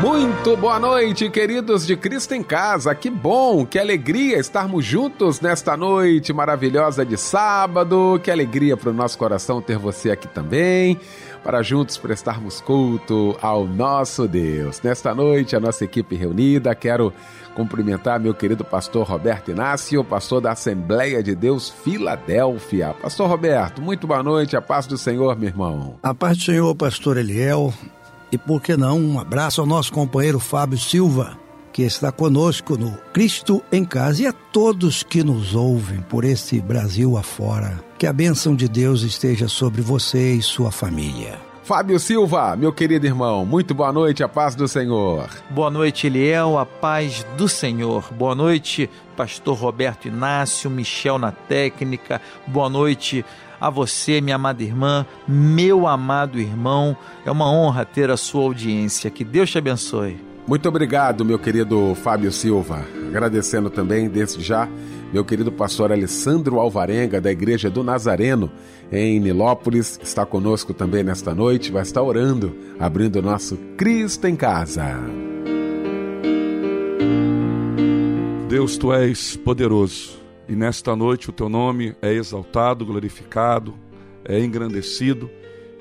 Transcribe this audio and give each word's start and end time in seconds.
Muito 0.00 0.56
boa 0.56 0.78
noite, 0.78 1.28
queridos 1.28 1.86
de 1.86 1.94
Cristo 1.94 2.32
em 2.32 2.42
Casa. 2.42 2.94
Que 2.94 3.10
bom, 3.10 3.66
que 3.66 3.78
alegria 3.78 4.38
estarmos 4.38 4.82
juntos 4.82 5.42
nesta 5.42 5.76
noite 5.76 6.32
maravilhosa 6.32 7.04
de 7.04 7.18
sábado. 7.18 8.18
Que 8.24 8.30
alegria 8.30 8.78
para 8.78 8.88
o 8.88 8.94
nosso 8.94 9.18
coração 9.18 9.60
ter 9.60 9.76
você 9.76 10.10
aqui 10.10 10.26
também, 10.26 10.98
para 11.44 11.62
juntos 11.62 11.98
prestarmos 11.98 12.62
culto 12.62 13.36
ao 13.42 13.66
nosso 13.66 14.26
Deus. 14.26 14.80
Nesta 14.80 15.14
noite, 15.14 15.54
a 15.54 15.60
nossa 15.60 15.84
equipe 15.84 16.16
reunida, 16.16 16.74
quero 16.74 17.12
cumprimentar 17.54 18.18
meu 18.18 18.32
querido 18.32 18.64
pastor 18.64 19.06
Roberto 19.06 19.50
Inácio, 19.50 20.02
pastor 20.02 20.40
da 20.40 20.52
Assembleia 20.52 21.22
de 21.22 21.34
Deus 21.34 21.68
Filadélfia. 21.68 22.94
Pastor 23.02 23.28
Roberto, 23.28 23.82
muito 23.82 24.06
boa 24.06 24.22
noite, 24.22 24.56
a 24.56 24.62
paz 24.62 24.86
do 24.86 24.96
Senhor, 24.96 25.38
meu 25.38 25.50
irmão. 25.50 25.98
A 26.02 26.14
paz 26.14 26.38
do 26.38 26.44
Senhor, 26.44 26.74
pastor 26.74 27.18
Eliel. 27.18 27.74
E 28.32 28.38
por 28.38 28.62
que 28.62 28.76
não, 28.76 28.98
um 29.00 29.18
abraço 29.18 29.60
ao 29.60 29.66
nosso 29.66 29.92
companheiro 29.92 30.38
Fábio 30.38 30.78
Silva, 30.78 31.36
que 31.72 31.82
está 31.82 32.12
conosco 32.12 32.76
no 32.76 32.92
Cristo 33.12 33.62
em 33.72 33.84
Casa 33.84 34.22
e 34.22 34.26
a 34.26 34.32
todos 34.32 35.02
que 35.02 35.24
nos 35.24 35.54
ouvem 35.54 36.00
por 36.02 36.24
esse 36.24 36.60
Brasil 36.60 37.16
afora. 37.16 37.82
Que 37.98 38.06
a 38.06 38.12
bênção 38.12 38.54
de 38.54 38.68
Deus 38.68 39.02
esteja 39.02 39.48
sobre 39.48 39.82
você 39.82 40.34
e 40.34 40.42
sua 40.42 40.70
família. 40.70 41.50
Fábio 41.64 42.00
Silva, 42.00 42.56
meu 42.56 42.72
querido 42.72 43.06
irmão, 43.06 43.46
muito 43.46 43.74
boa 43.74 43.92
noite, 43.92 44.24
a 44.24 44.28
paz 44.28 44.56
do 44.56 44.66
Senhor. 44.66 45.28
Boa 45.50 45.70
noite, 45.70 46.08
Eliel, 46.08 46.58
a 46.58 46.66
paz 46.66 47.24
do 47.36 47.48
Senhor. 47.48 48.12
Boa 48.12 48.34
noite, 48.34 48.90
pastor 49.16 49.56
Roberto 49.56 50.08
Inácio, 50.08 50.68
Michel 50.68 51.16
na 51.16 51.30
técnica. 51.30 52.20
Boa 52.44 52.68
noite, 52.68 53.24
a 53.60 53.68
você, 53.68 54.20
minha 54.20 54.36
amada 54.36 54.62
irmã, 54.62 55.04
meu 55.28 55.86
amado 55.86 56.40
irmão. 56.40 56.96
É 57.24 57.30
uma 57.30 57.50
honra 57.50 57.84
ter 57.84 58.10
a 58.10 58.16
sua 58.16 58.42
audiência. 58.42 59.10
Que 59.10 59.22
Deus 59.22 59.50
te 59.50 59.58
abençoe. 59.58 60.16
Muito 60.46 60.68
obrigado, 60.68 61.24
meu 61.24 61.38
querido 61.38 61.94
Fábio 61.94 62.32
Silva. 62.32 62.84
Agradecendo 63.08 63.68
também, 63.68 64.08
desde 64.08 64.42
já, 64.42 64.68
meu 65.12 65.24
querido 65.24 65.52
pastor 65.52 65.92
Alessandro 65.92 66.58
Alvarenga, 66.58 67.20
da 67.20 67.30
Igreja 67.30 67.68
do 67.70 67.84
Nazareno, 67.84 68.50
em 68.90 69.20
Nilópolis, 69.20 70.00
está 70.02 70.24
conosco 70.24 70.72
também 70.72 71.04
nesta 71.04 71.34
noite, 71.34 71.70
vai 71.70 71.82
estar 71.82 72.02
orando, 72.02 72.56
abrindo 72.78 73.16
o 73.16 73.22
nosso 73.22 73.56
Cristo 73.76 74.26
em 74.26 74.34
Casa. 74.34 74.98
Deus, 78.48 78.76
tu 78.76 78.92
és 78.92 79.36
poderoso 79.36 80.19
e 80.50 80.56
nesta 80.56 80.96
noite 80.96 81.30
o 81.30 81.32
teu 81.32 81.48
nome 81.48 81.94
é 82.02 82.12
exaltado, 82.12 82.84
glorificado, 82.84 83.72
é 84.24 84.40
engrandecido. 84.40 85.30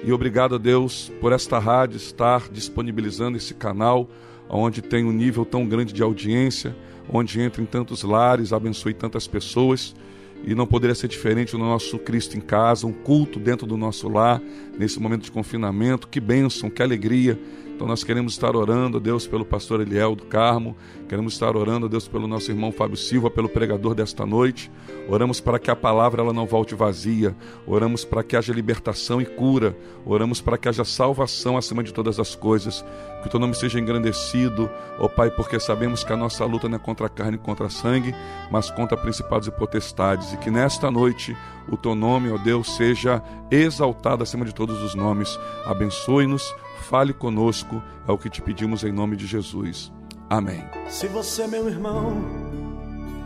E 0.04 0.14
obrigado 0.14 0.54
a 0.54 0.58
Deus 0.60 1.12
por 1.20 1.34
esta 1.34 1.58
rádio 1.58 1.98
estar 1.98 2.48
disponibilizando 2.52 3.36
esse 3.36 3.56
canal, 3.56 4.08
onde 4.48 4.84
tem 4.84 5.04
um 5.04 5.12
nível 5.12 5.44
tão 5.44 5.68
grande 5.68 5.92
de 5.92 6.04
audiência, 6.04 6.76
onde 7.12 7.42
entra 7.42 7.64
em 7.64 7.66
tantos 7.66 8.04
lares, 8.04 8.54
abençoe 8.54 8.94
tantas 8.94 9.26
pessoas. 9.26 9.96
E 10.44 10.54
não 10.54 10.68
poderia 10.68 10.94
ser 10.94 11.08
diferente 11.08 11.58
no 11.58 11.66
nosso 11.66 11.98
Cristo 11.98 12.38
em 12.38 12.40
casa, 12.40 12.86
um 12.86 12.94
culto 12.94 13.40
dentro 13.40 13.66
do 13.66 13.76
nosso 13.76 14.08
lar, 14.08 14.40
nesse 14.78 15.00
momento 15.00 15.24
de 15.24 15.32
confinamento. 15.32 16.08
Que 16.08 16.20
bênção, 16.20 16.70
que 16.70 16.84
alegria 16.84 17.40
então 17.80 17.88
nós 17.88 18.04
queremos 18.04 18.34
estar 18.34 18.58
orando 18.58 18.98
a 18.98 19.00
Deus 19.00 19.26
pelo 19.26 19.46
pastor 19.46 19.80
Eliel 19.80 20.14
do 20.14 20.26
Carmo, 20.26 20.76
queremos 21.08 21.32
estar 21.32 21.56
orando 21.56 21.86
a 21.86 21.90
Deus 21.90 22.10
pelo 22.10 22.28
nosso 22.28 22.52
irmão 22.52 22.74
Fábio 22.74 22.98
Silva, 22.98 23.32
pelo 23.32 23.48
pregador 23.48 23.96
desta 23.96 24.26
noite. 24.26 24.70
Oramos 25.08 25.40
para 25.40 25.58
que 25.58 25.72
a 25.72 25.76
palavra 25.78 26.22
ela 26.22 26.34
não 26.34 26.46
volte 26.46 26.76
vazia. 26.76 27.34
Oramos 27.66 28.04
para 28.04 28.22
que 28.22 28.36
haja 28.36 28.52
libertação 28.52 29.22
e 29.22 29.26
cura. 29.26 29.78
Oramos 30.06 30.42
para 30.42 30.58
que 30.58 30.68
haja 30.68 30.84
salvação 30.84 31.56
acima 31.56 31.82
de 31.82 31.94
todas 31.94 32.20
as 32.20 32.36
coisas. 32.36 32.84
Que 33.22 33.28
o 33.28 33.32
teu 33.32 33.40
nome 33.40 33.56
seja 33.56 33.80
engrandecido, 33.80 34.70
ó 35.00 35.06
oh 35.06 35.10
Pai, 35.10 35.32
porque 35.32 35.58
sabemos 35.58 36.04
que 36.04 36.12
a 36.12 36.18
nossa 36.18 36.44
luta 36.44 36.68
não 36.68 36.76
é 36.76 36.80
contra 36.80 37.06
a 37.06 37.10
carne 37.10 37.38
e 37.38 37.40
contra 37.40 37.68
a 37.68 37.70
sangue, 37.70 38.14
mas 38.52 38.70
contra 38.70 38.98
principados 38.98 39.48
e 39.48 39.52
potestades. 39.52 40.34
E 40.34 40.38
que 40.38 40.52
nesta 40.52 40.92
noite 40.92 41.36
o 41.70 41.78
teu 41.78 41.96
nome, 41.96 42.30
ó 42.30 42.38
Deus, 42.38 42.76
seja 42.76 43.24
exaltado 43.50 44.22
acima 44.22 44.44
de 44.44 44.54
todos 44.54 44.84
os 44.84 44.96
nomes. 44.96 45.40
Abençoe-nos 45.66 46.54
fale 46.90 47.14
conosco, 47.14 47.82
é 48.08 48.12
o 48.12 48.18
que 48.18 48.32
te 48.32 48.42
pedimos 48.42 48.84
em 48.84 48.92
nome 48.92 49.16
de 49.16 49.28
Jesus. 49.28 49.94
Amém. 50.28 50.68
Se 50.88 51.08
você, 51.08 51.46
meu 51.46 51.70
irmão, 51.70 52.18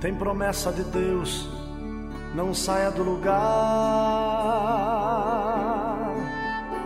tem 0.02 0.14
promessa 0.14 0.70
de 0.70 0.84
Deus, 0.84 1.48
não 2.36 2.54
saia 2.54 2.92
do 2.92 3.04
lugar. 3.04 3.34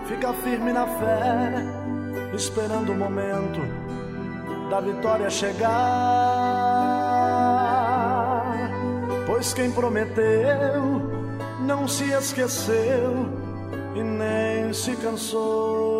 Fica 0.05 0.31
firme 0.33 0.71
na 0.71 0.85
fé, 0.85 1.65
esperando 2.35 2.91
o 2.91 2.95
momento 2.95 3.59
da 4.69 4.79
vitória 4.79 5.31
chegar. 5.31 5.71
Pois 9.25 9.51
quem 9.51 9.71
prometeu 9.71 11.01
não 11.65 11.87
se 11.87 12.03
esqueceu 12.11 13.46
e 13.97 14.03
nem 14.03 14.73
se 14.73 14.95
cansou 14.95 15.97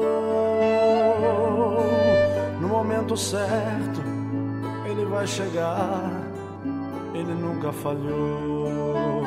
momento 2.77 3.17
certo 3.17 4.01
ele 4.85 5.03
vai 5.05 5.25
chegar, 5.27 6.09
ele 7.13 7.33
nunca 7.33 7.71
falhou. 7.73 9.23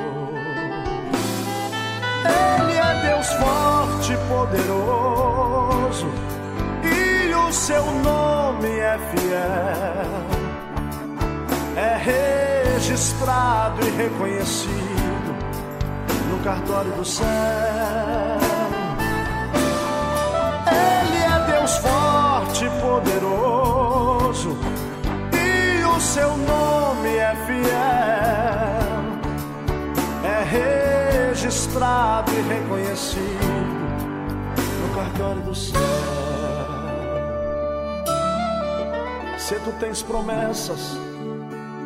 Ele 2.24 2.72
é 2.72 3.08
Deus 3.08 3.26
forte 3.34 4.12
e 4.12 4.16
poderoso, 4.28 6.06
e 6.84 7.34
o 7.34 7.52
seu 7.52 7.84
nome 7.84 8.68
é 8.68 8.98
fiel. 9.10 10.40
É 11.76 11.96
registrado 12.76 13.86
e 13.86 13.90
reconhecido 13.90 15.34
no 16.30 16.38
cartório 16.44 16.92
do 16.92 17.04
céu. 17.04 17.79
Seu 26.12 26.36
nome 26.36 27.08
é 27.08 27.36
fiel, 27.46 27.70
é 30.24 30.42
registrado 31.30 32.32
e 32.32 32.40
reconhecido 32.52 33.46
no 34.80 34.88
cartório 34.92 35.40
do 35.42 35.54
céu. 35.54 35.80
Se 39.38 39.54
tu 39.60 39.70
tens 39.78 40.02
promessas, 40.02 40.98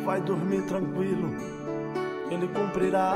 vai 0.07 0.23
dormir 0.23 0.63
tranquilo, 0.63 1.29
ele 2.31 2.49
cumprirá. 2.49 3.13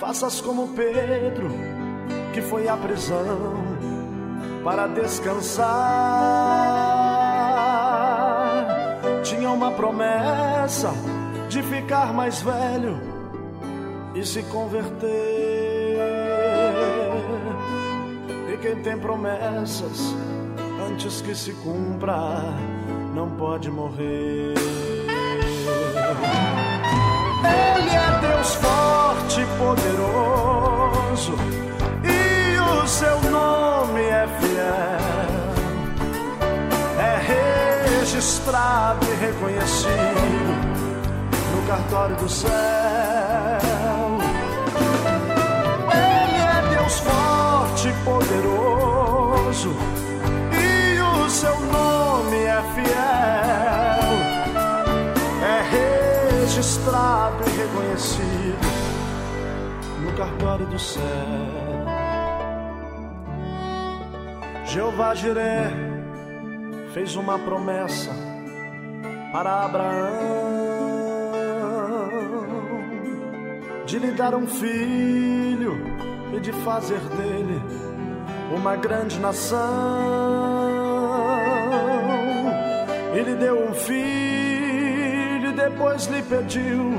Faças 0.00 0.40
como 0.40 0.74
Pedro, 0.74 1.48
que 2.34 2.42
foi 2.42 2.66
à 2.68 2.76
prisão 2.76 3.54
para 4.64 4.88
descansar 4.88 6.85
uma 9.34 9.72
promessa 9.72 10.92
de 11.48 11.60
ficar 11.62 12.12
mais 12.12 12.40
velho 12.42 13.00
e 14.14 14.24
se 14.24 14.42
converter. 14.44 15.08
E 18.52 18.56
quem 18.58 18.76
tem 18.82 18.96
promessas 18.98 20.14
antes 20.88 21.20
que 21.22 21.34
se 21.34 21.52
cumpra 21.54 22.40
não 23.14 23.30
pode 23.30 23.68
morrer. 23.70 24.54
Ele 27.42 27.90
é 27.90 28.20
Deus 28.20 28.54
forte 28.54 29.40
e 29.40 29.46
poderoso 29.58 31.34
e 32.04 32.82
o 32.82 32.86
seu 32.86 33.20
nome 33.30 34.02
é 34.02 34.26
fiel 34.40 34.96
registrado 38.16 39.05
reconhecido 39.16 40.46
no 41.54 41.66
cartório 41.66 42.16
do 42.16 42.28
céu. 42.28 42.50
Ele 45.92 46.40
é 46.42 46.76
Deus 46.76 46.98
forte 47.00 47.88
e 47.88 47.92
poderoso, 48.04 49.74
e 50.52 51.00
o 51.00 51.30
seu 51.30 51.58
nome 51.60 52.36
é 52.36 52.62
fiel, 52.74 54.12
é 55.42 56.40
registrado 56.42 57.44
e 57.46 57.50
reconhecido 57.50 58.66
no 60.02 60.12
cartório 60.12 60.66
do 60.66 60.78
céu. 60.78 61.02
Jeová 64.66 65.14
Jiré 65.14 65.70
fez 66.92 67.16
uma 67.16 67.38
promessa 67.38 68.25
para 69.36 69.66
Abraão 69.66 70.16
de 73.84 73.98
lhe 73.98 74.12
dar 74.12 74.34
um 74.34 74.46
filho 74.46 75.76
e 76.34 76.40
de 76.40 76.52
fazer 76.64 77.00
dele 77.00 77.60
uma 78.56 78.76
grande 78.76 79.20
nação. 79.20 79.58
Ele 83.14 83.34
deu 83.34 83.62
um 83.68 83.74
filho 83.74 85.50
e 85.50 85.52
depois 85.52 86.06
lhe 86.06 86.22
pediu 86.22 86.94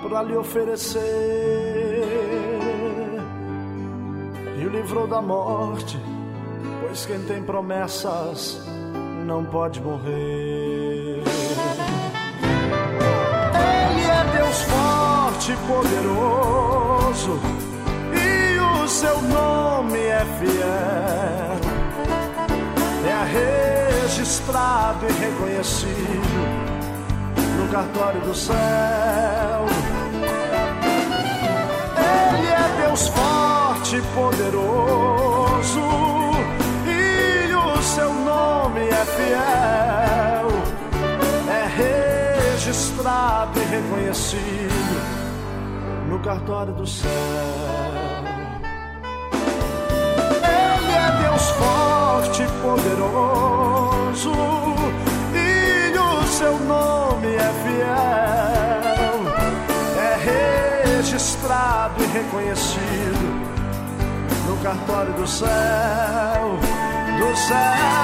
para 0.00 0.22
lhe 0.22 0.36
oferecer 0.36 1.02
e 4.60 4.64
o 4.64 4.68
livrou 4.68 5.08
da 5.08 5.20
morte, 5.20 5.98
pois 6.80 7.04
quem 7.04 7.20
tem 7.24 7.42
promessas 7.42 8.64
não 9.26 9.44
pode 9.44 9.80
morrer. 9.80 10.67
Forte 15.48 15.52
e 15.52 15.56
poderoso, 15.66 17.40
e 18.12 18.58
o 18.58 18.88
seu 18.88 19.22
nome 19.22 19.98
é 19.98 20.24
fiel. 20.38 21.58
É 23.06 24.04
registrado 24.04 25.06
e 25.06 25.12
reconhecido 25.12 25.88
no 27.56 27.68
cartório 27.68 28.20
do 28.20 28.34
céu. 28.34 28.56
Ele 32.34 32.48
é 32.48 32.82
Deus 32.82 33.08
forte 33.08 33.96
e 33.96 34.02
poderoso, 34.14 35.80
e 36.86 37.54
o 37.54 37.82
seu 37.82 38.12
nome 38.12 38.88
é 38.88 39.04
fiel. 39.16 40.48
É 41.48 41.66
registrado 42.54 43.58
e 43.58 43.64
reconhecido 43.64 44.67
cartório 46.28 46.74
do 46.74 46.86
céu. 46.86 47.08
Ele 50.42 50.92
é 50.92 51.22
Deus 51.22 51.50
forte 51.52 52.42
poderoso, 52.60 54.32
e 55.32 55.96
o 55.96 56.26
seu 56.26 56.58
nome 56.58 57.28
é 57.28 57.50
fiel. 57.64 59.24
É 59.96 60.96
registrado 60.98 62.02
e 62.02 62.06
reconhecido 62.08 63.48
no 64.46 64.56
cartório 64.58 65.14
do 65.14 65.26
céu, 65.26 66.58
do 67.18 67.36
céu. 67.38 67.97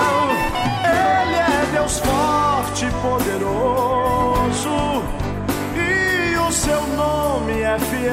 É 7.75 7.79
fiel, 7.79 8.12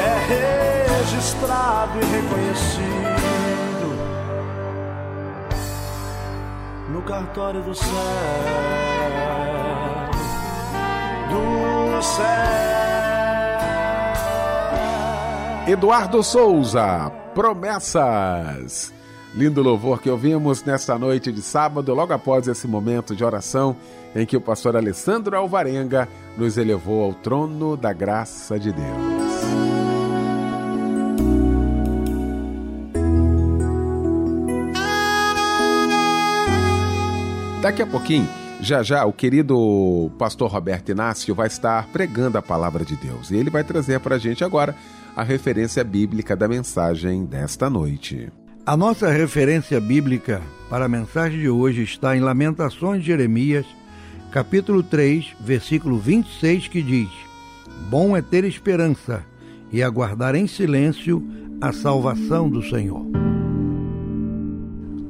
é 0.00 0.86
registrado 0.98 1.98
e 2.00 2.04
reconhecido 2.04 2.86
no 6.88 7.02
cartório 7.02 7.62
do 7.62 7.74
céu, 7.74 7.90
do 11.28 12.02
céu. 12.02 12.26
Eduardo 15.66 16.22
Souza, 16.22 17.10
promessas. 17.34 18.95
Lindo 19.36 19.62
louvor 19.62 20.00
que 20.00 20.08
ouvimos 20.08 20.64
nesta 20.64 20.98
noite 20.98 21.30
de 21.30 21.42
sábado, 21.42 21.92
logo 21.92 22.10
após 22.10 22.48
esse 22.48 22.66
momento 22.66 23.14
de 23.14 23.22
oração 23.22 23.76
em 24.14 24.24
que 24.24 24.34
o 24.34 24.40
pastor 24.40 24.74
Alessandro 24.74 25.36
Alvarenga 25.36 26.08
nos 26.38 26.56
elevou 26.56 27.04
ao 27.04 27.12
trono 27.12 27.76
da 27.76 27.92
graça 27.92 28.58
de 28.58 28.72
Deus. 28.72 28.86
Daqui 37.60 37.82
a 37.82 37.86
pouquinho, 37.86 38.26
já 38.62 38.82
já, 38.82 39.04
o 39.04 39.12
querido 39.12 40.10
pastor 40.18 40.50
Roberto 40.50 40.92
Inácio 40.92 41.34
vai 41.34 41.48
estar 41.48 41.86
pregando 41.88 42.38
a 42.38 42.42
palavra 42.42 42.86
de 42.86 42.96
Deus 42.96 43.30
e 43.30 43.36
ele 43.36 43.50
vai 43.50 43.62
trazer 43.62 44.00
para 44.00 44.14
a 44.14 44.18
gente 44.18 44.42
agora 44.42 44.74
a 45.14 45.22
referência 45.22 45.84
bíblica 45.84 46.34
da 46.34 46.48
mensagem 46.48 47.26
desta 47.26 47.68
noite. 47.68 48.32
A 48.66 48.76
nossa 48.76 49.08
referência 49.08 49.80
bíblica 49.80 50.42
para 50.68 50.86
a 50.86 50.88
mensagem 50.88 51.38
de 51.38 51.48
hoje 51.48 51.84
está 51.84 52.16
em 52.16 52.20
Lamentações 52.20 53.00
de 53.00 53.06
Jeremias, 53.06 53.64
capítulo 54.32 54.82
3, 54.82 55.36
versículo 55.38 56.00
26, 56.00 56.66
que 56.66 56.82
diz: 56.82 57.08
Bom 57.88 58.16
é 58.16 58.20
ter 58.20 58.42
esperança 58.42 59.24
e 59.70 59.84
aguardar 59.84 60.34
em 60.34 60.48
silêncio 60.48 61.24
a 61.60 61.72
salvação 61.72 62.50
do 62.50 62.60
Senhor. 62.60 63.06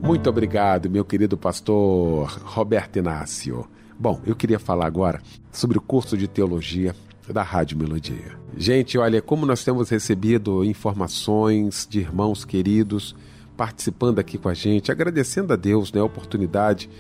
Muito 0.02 0.28
obrigado, 0.28 0.90
meu 0.90 1.02
querido 1.02 1.38
pastor 1.38 2.38
Roberto 2.44 2.98
Inácio. 2.98 3.66
Bom, 3.98 4.20
eu 4.26 4.36
queria 4.36 4.58
falar 4.58 4.84
agora 4.84 5.22
sobre 5.50 5.78
o 5.78 5.80
curso 5.80 6.14
de 6.14 6.28
teologia 6.28 6.94
da 7.26 7.42
Rádio 7.42 7.78
Melodia. 7.78 8.38
Gente, 8.54 8.98
olha, 8.98 9.22
como 9.22 9.46
nós 9.46 9.64
temos 9.64 9.88
recebido 9.88 10.62
informações 10.62 11.86
de 11.88 12.00
irmãos 12.00 12.44
queridos 12.44 13.16
participando 13.56 14.18
aqui 14.18 14.38
com 14.38 14.48
a 14.48 14.54
gente, 14.54 14.92
agradecendo 14.92 15.52
a 15.52 15.56
Deus 15.56 15.92
né, 15.92 16.00
a 16.00 16.04
oportunidade 16.04 16.90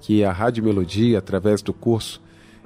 que 0.00 0.24
a 0.24 0.32
Rádio 0.32 0.64
Melodia, 0.64 1.18
através 1.18 1.62
do 1.62 1.72
curso 1.72 2.22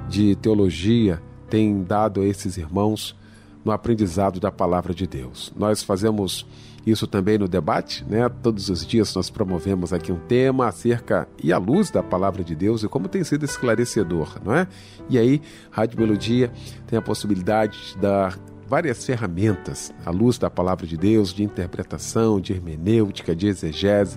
de 0.08 0.34
teologia, 0.36 1.20
tem 1.48 1.82
dado 1.82 2.20
a 2.20 2.26
esses 2.26 2.56
irmãos 2.56 3.16
no 3.64 3.72
aprendizado 3.72 4.40
da 4.40 4.50
palavra 4.50 4.94
de 4.94 5.06
Deus. 5.06 5.52
Nós 5.56 5.82
fazemos 5.82 6.46
isso 6.86 7.06
também 7.06 7.36
no 7.36 7.46
debate, 7.46 8.04
né? 8.08 8.28
Todos 8.42 8.70
os 8.70 8.86
dias 8.86 9.14
nós 9.14 9.28
promovemos 9.28 9.92
aqui 9.92 10.10
um 10.10 10.18
tema 10.18 10.68
acerca 10.68 11.28
e 11.42 11.52
à 11.52 11.58
luz 11.58 11.90
da 11.90 12.02
palavra 12.02 12.42
de 12.42 12.54
Deus 12.54 12.82
e 12.82 12.88
como 12.88 13.08
tem 13.08 13.22
sido 13.22 13.44
esclarecedor, 13.44 14.38
não 14.42 14.54
é? 14.54 14.66
E 15.08 15.18
aí, 15.18 15.42
Rádio 15.70 16.00
Melodia 16.00 16.50
tem 16.86 16.98
a 16.98 17.02
possibilidade 17.02 17.78
de 17.92 17.98
dar 17.98 18.38
várias 18.70 19.04
ferramentas 19.04 19.92
à 20.06 20.10
luz 20.10 20.38
da 20.38 20.48
palavra 20.48 20.86
de 20.86 20.96
Deus, 20.96 21.34
de 21.34 21.42
interpretação, 21.42 22.40
de 22.40 22.52
hermenêutica, 22.52 23.34
de 23.34 23.48
exegese. 23.48 24.16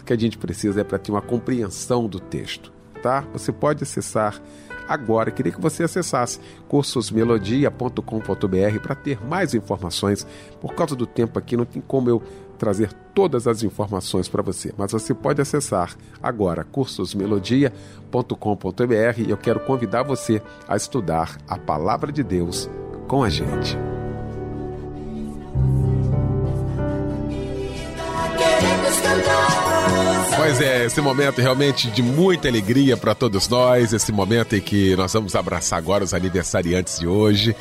O 0.00 0.02
que 0.02 0.14
a 0.14 0.18
gente 0.18 0.38
precisa 0.38 0.80
é 0.80 0.84
para 0.84 0.98
ter 0.98 1.12
uma 1.12 1.20
compreensão 1.20 2.08
do 2.08 2.18
texto, 2.18 2.72
tá? 3.02 3.20
Você 3.34 3.52
pode 3.52 3.82
acessar 3.82 4.40
agora. 4.88 5.30
Queria 5.30 5.52
que 5.52 5.60
você 5.60 5.82
acessasse 5.82 6.40
cursosmelodia.com.br 6.68 8.80
para 8.82 8.94
ter 8.94 9.22
mais 9.22 9.52
informações. 9.52 10.26
Por 10.58 10.74
causa 10.74 10.96
do 10.96 11.06
tempo 11.06 11.38
aqui, 11.38 11.54
não 11.54 11.66
tem 11.66 11.82
como 11.82 12.08
eu 12.08 12.22
trazer 12.56 12.90
todas 13.14 13.46
as 13.46 13.62
informações 13.62 14.26
para 14.26 14.40
você, 14.40 14.72
mas 14.78 14.92
você 14.92 15.12
pode 15.12 15.42
acessar 15.42 15.94
agora 16.22 16.64
cursosmelodia.com.br 16.64 19.18
e 19.18 19.28
eu 19.28 19.36
quero 19.36 19.60
convidar 19.60 20.02
você 20.02 20.40
a 20.66 20.76
estudar 20.76 21.36
a 21.46 21.58
palavra 21.58 22.10
de 22.10 22.22
Deus 22.22 22.70
com 23.06 23.22
a 23.22 23.28
gente. 23.28 23.76
Pois 30.42 30.60
é, 30.60 30.86
esse 30.86 31.00
momento 31.00 31.40
realmente 31.40 31.88
de 31.88 32.02
muita 32.02 32.48
alegria 32.48 32.96
para 32.96 33.14
todos 33.14 33.46
nós, 33.46 33.92
esse 33.92 34.10
momento 34.10 34.56
em 34.56 34.60
que 34.60 34.96
nós 34.96 35.12
vamos 35.12 35.36
abraçar 35.36 35.78
agora 35.78 36.02
os 36.02 36.12
aniversariantes 36.12 36.98
de 36.98 37.06
hoje. 37.06 37.54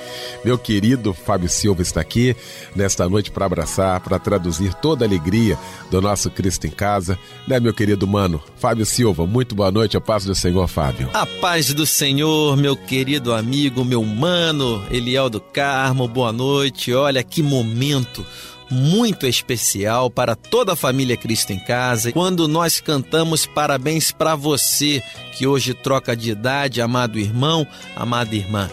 Meu 0.43 0.57
querido 0.57 1.13
Fábio 1.13 1.47
Silva 1.47 1.83
está 1.83 2.01
aqui 2.01 2.35
nesta 2.75 3.07
noite 3.07 3.29
para 3.29 3.45
abraçar, 3.45 3.99
para 3.99 4.17
traduzir 4.17 4.73
toda 4.73 5.05
a 5.05 5.07
alegria 5.07 5.59
do 5.91 6.01
nosso 6.01 6.31
Cristo 6.31 6.65
em 6.65 6.71
casa, 6.71 7.19
né, 7.47 7.59
meu 7.59 7.71
querido 7.71 8.07
mano? 8.07 8.41
Fábio 8.57 8.83
Silva, 8.83 9.27
muito 9.27 9.53
boa 9.53 9.71
noite, 9.71 9.95
a 9.95 10.01
paz 10.01 10.25
do 10.25 10.33
Senhor, 10.33 10.67
Fábio. 10.67 11.07
A 11.13 11.27
paz 11.27 11.71
do 11.75 11.85
Senhor, 11.85 12.57
meu 12.57 12.75
querido 12.75 13.31
amigo, 13.31 13.85
meu 13.85 14.03
mano, 14.03 14.83
Eliel 14.89 15.29
do 15.29 15.39
Carmo, 15.39 16.07
boa 16.07 16.33
noite. 16.33 16.91
Olha 16.95 17.23
que 17.23 17.43
momento 17.43 18.25
muito 18.71 19.27
especial 19.27 20.09
para 20.09 20.35
toda 20.35 20.73
a 20.73 20.75
família 20.75 21.17
Cristo 21.17 21.51
em 21.51 21.59
Casa, 21.59 22.11
quando 22.11 22.47
nós 22.47 22.79
cantamos 22.79 23.45
parabéns 23.45 24.11
para 24.11 24.35
você 24.35 25.03
que 25.37 25.45
hoje 25.45 25.73
troca 25.73 26.15
de 26.15 26.31
idade, 26.31 26.81
amado 26.81 27.19
irmão, 27.19 27.67
amada 27.95 28.33
irmã. 28.33 28.69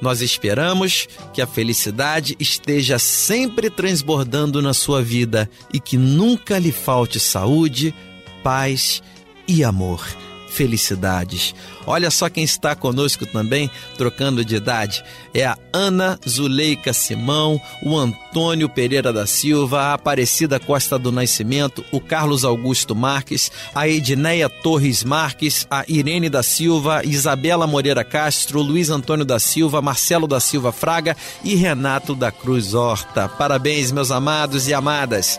Nós 0.00 0.20
esperamos 0.20 1.08
que 1.32 1.40
a 1.40 1.46
felicidade 1.46 2.36
esteja 2.38 2.98
sempre 2.98 3.70
transbordando 3.70 4.60
na 4.60 4.74
sua 4.74 5.02
vida 5.02 5.48
e 5.72 5.80
que 5.80 5.96
nunca 5.96 6.58
lhe 6.58 6.72
falte 6.72 7.18
saúde, 7.18 7.94
paz 8.42 9.02
e 9.48 9.64
amor. 9.64 10.25
Felicidades. 10.56 11.54
Olha 11.86 12.10
só 12.10 12.30
quem 12.30 12.42
está 12.42 12.74
conosco 12.74 13.26
também, 13.26 13.70
trocando 13.98 14.42
de 14.42 14.56
idade. 14.56 15.04
É 15.34 15.44
a 15.44 15.58
Ana 15.70 16.18
Zuleika 16.26 16.94
Simão, 16.94 17.60
o 17.82 17.96
Antônio 17.96 18.66
Pereira 18.66 19.12
da 19.12 19.26
Silva, 19.26 19.82
a 19.82 19.94
Aparecida 19.94 20.58
Costa 20.58 20.98
do 20.98 21.12
Nascimento, 21.12 21.84
o 21.92 22.00
Carlos 22.00 22.42
Augusto 22.42 22.94
Marques, 22.94 23.52
a 23.74 23.86
Edneia 23.86 24.48
Torres 24.48 25.04
Marques, 25.04 25.66
a 25.70 25.84
Irene 25.86 26.30
da 26.30 26.42
Silva, 26.42 27.02
Isabela 27.04 27.66
Moreira 27.66 28.02
Castro, 28.02 28.62
Luiz 28.62 28.88
Antônio 28.88 29.26
da 29.26 29.38
Silva, 29.38 29.82
Marcelo 29.82 30.26
da 30.26 30.40
Silva 30.40 30.72
Fraga 30.72 31.14
e 31.44 31.54
Renato 31.54 32.14
da 32.14 32.32
Cruz 32.32 32.72
Horta. 32.72 33.28
Parabéns, 33.28 33.92
meus 33.92 34.10
amados 34.10 34.68
e 34.68 34.72
amadas. 34.72 35.38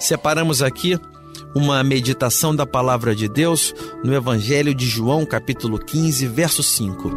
Separamos 0.00 0.60
aqui 0.60 0.98
uma 1.56 1.82
meditação 1.82 2.54
da 2.54 2.66
palavra 2.66 3.16
de 3.16 3.26
Deus 3.26 3.74
no 4.04 4.14
Evangelho 4.14 4.74
de 4.74 4.84
João, 4.84 5.24
capítulo 5.24 5.78
15, 5.78 6.26
verso 6.26 6.62
5. 6.62 7.10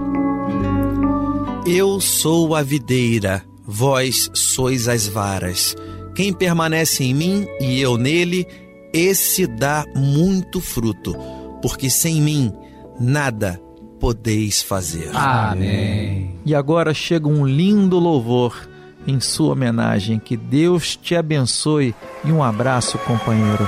Eu 1.67 1.99
sou 1.99 2.55
a 2.55 2.63
videira, 2.63 3.43
vós 3.65 4.31
sois 4.33 4.87
as 4.87 5.09
varas. 5.09 5.75
Quem 6.15 6.31
permanece 6.31 7.03
em 7.03 7.13
mim 7.13 7.45
e 7.59 7.81
eu 7.81 7.97
nele, 7.97 8.47
esse 8.93 9.45
dá 9.45 9.83
muito 9.93 10.61
fruto, 10.61 11.13
porque 11.61 11.89
sem 11.89 12.21
mim 12.21 12.49
nada 12.97 13.61
podeis 13.99 14.61
fazer. 14.61 15.11
Amém. 15.13 16.39
E 16.45 16.55
agora 16.55 16.93
chega 16.93 17.27
um 17.27 17.45
lindo 17.45 17.99
louvor 17.99 18.69
em 19.05 19.19
sua 19.19 19.51
homenagem. 19.51 20.17
Que 20.17 20.37
Deus 20.37 20.95
te 20.95 21.13
abençoe 21.13 21.93
e 22.23 22.31
um 22.31 22.41
abraço, 22.41 22.97
companheiro. 22.99 23.67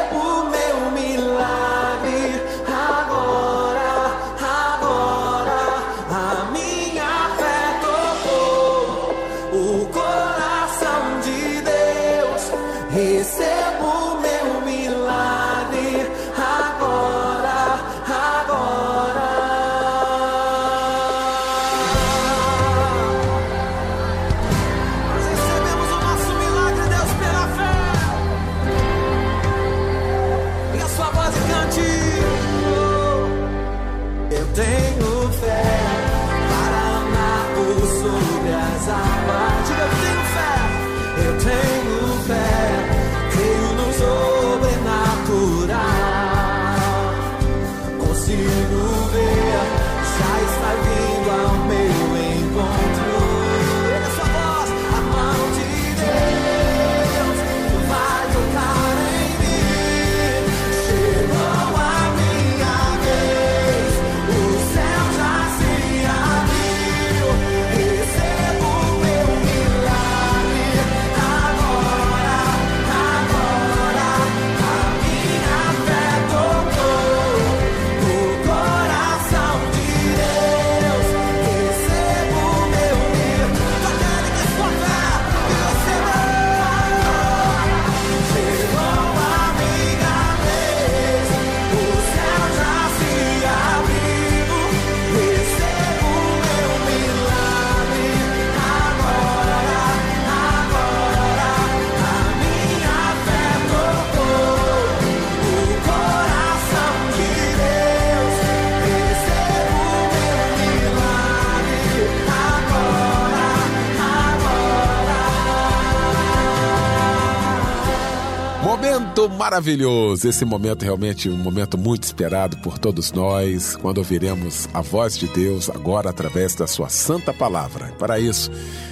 maravilhoso! 119.41 120.29
Esse 120.29 120.45
momento 120.45 120.83
realmente 120.83 121.27
um 121.27 121.35
momento 121.35 121.75
muito 121.75 122.03
esperado 122.03 122.57
por 122.57 122.77
todos 122.77 123.11
nós, 123.11 123.75
quando 123.75 123.97
ouviremos 123.97 124.69
a 124.71 124.81
voz 124.81 125.17
de 125.17 125.27
Deus 125.29 125.67
agora 125.67 126.11
através 126.11 126.53
da 126.53 126.67
sua 126.67 126.89
santa 126.89 127.33
palavra. 127.33 127.87
Para 127.97 128.19
isso, 128.19 128.51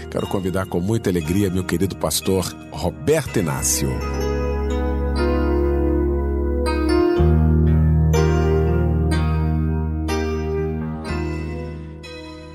quero 0.09 0.25
convidar 0.25 0.65
com 0.65 0.79
muita 0.79 1.07
alegria 1.11 1.51
meu 1.51 1.63
querido 1.63 1.95
pastor 1.97 2.43
Roberto 2.71 3.37
Inácio. 3.37 3.91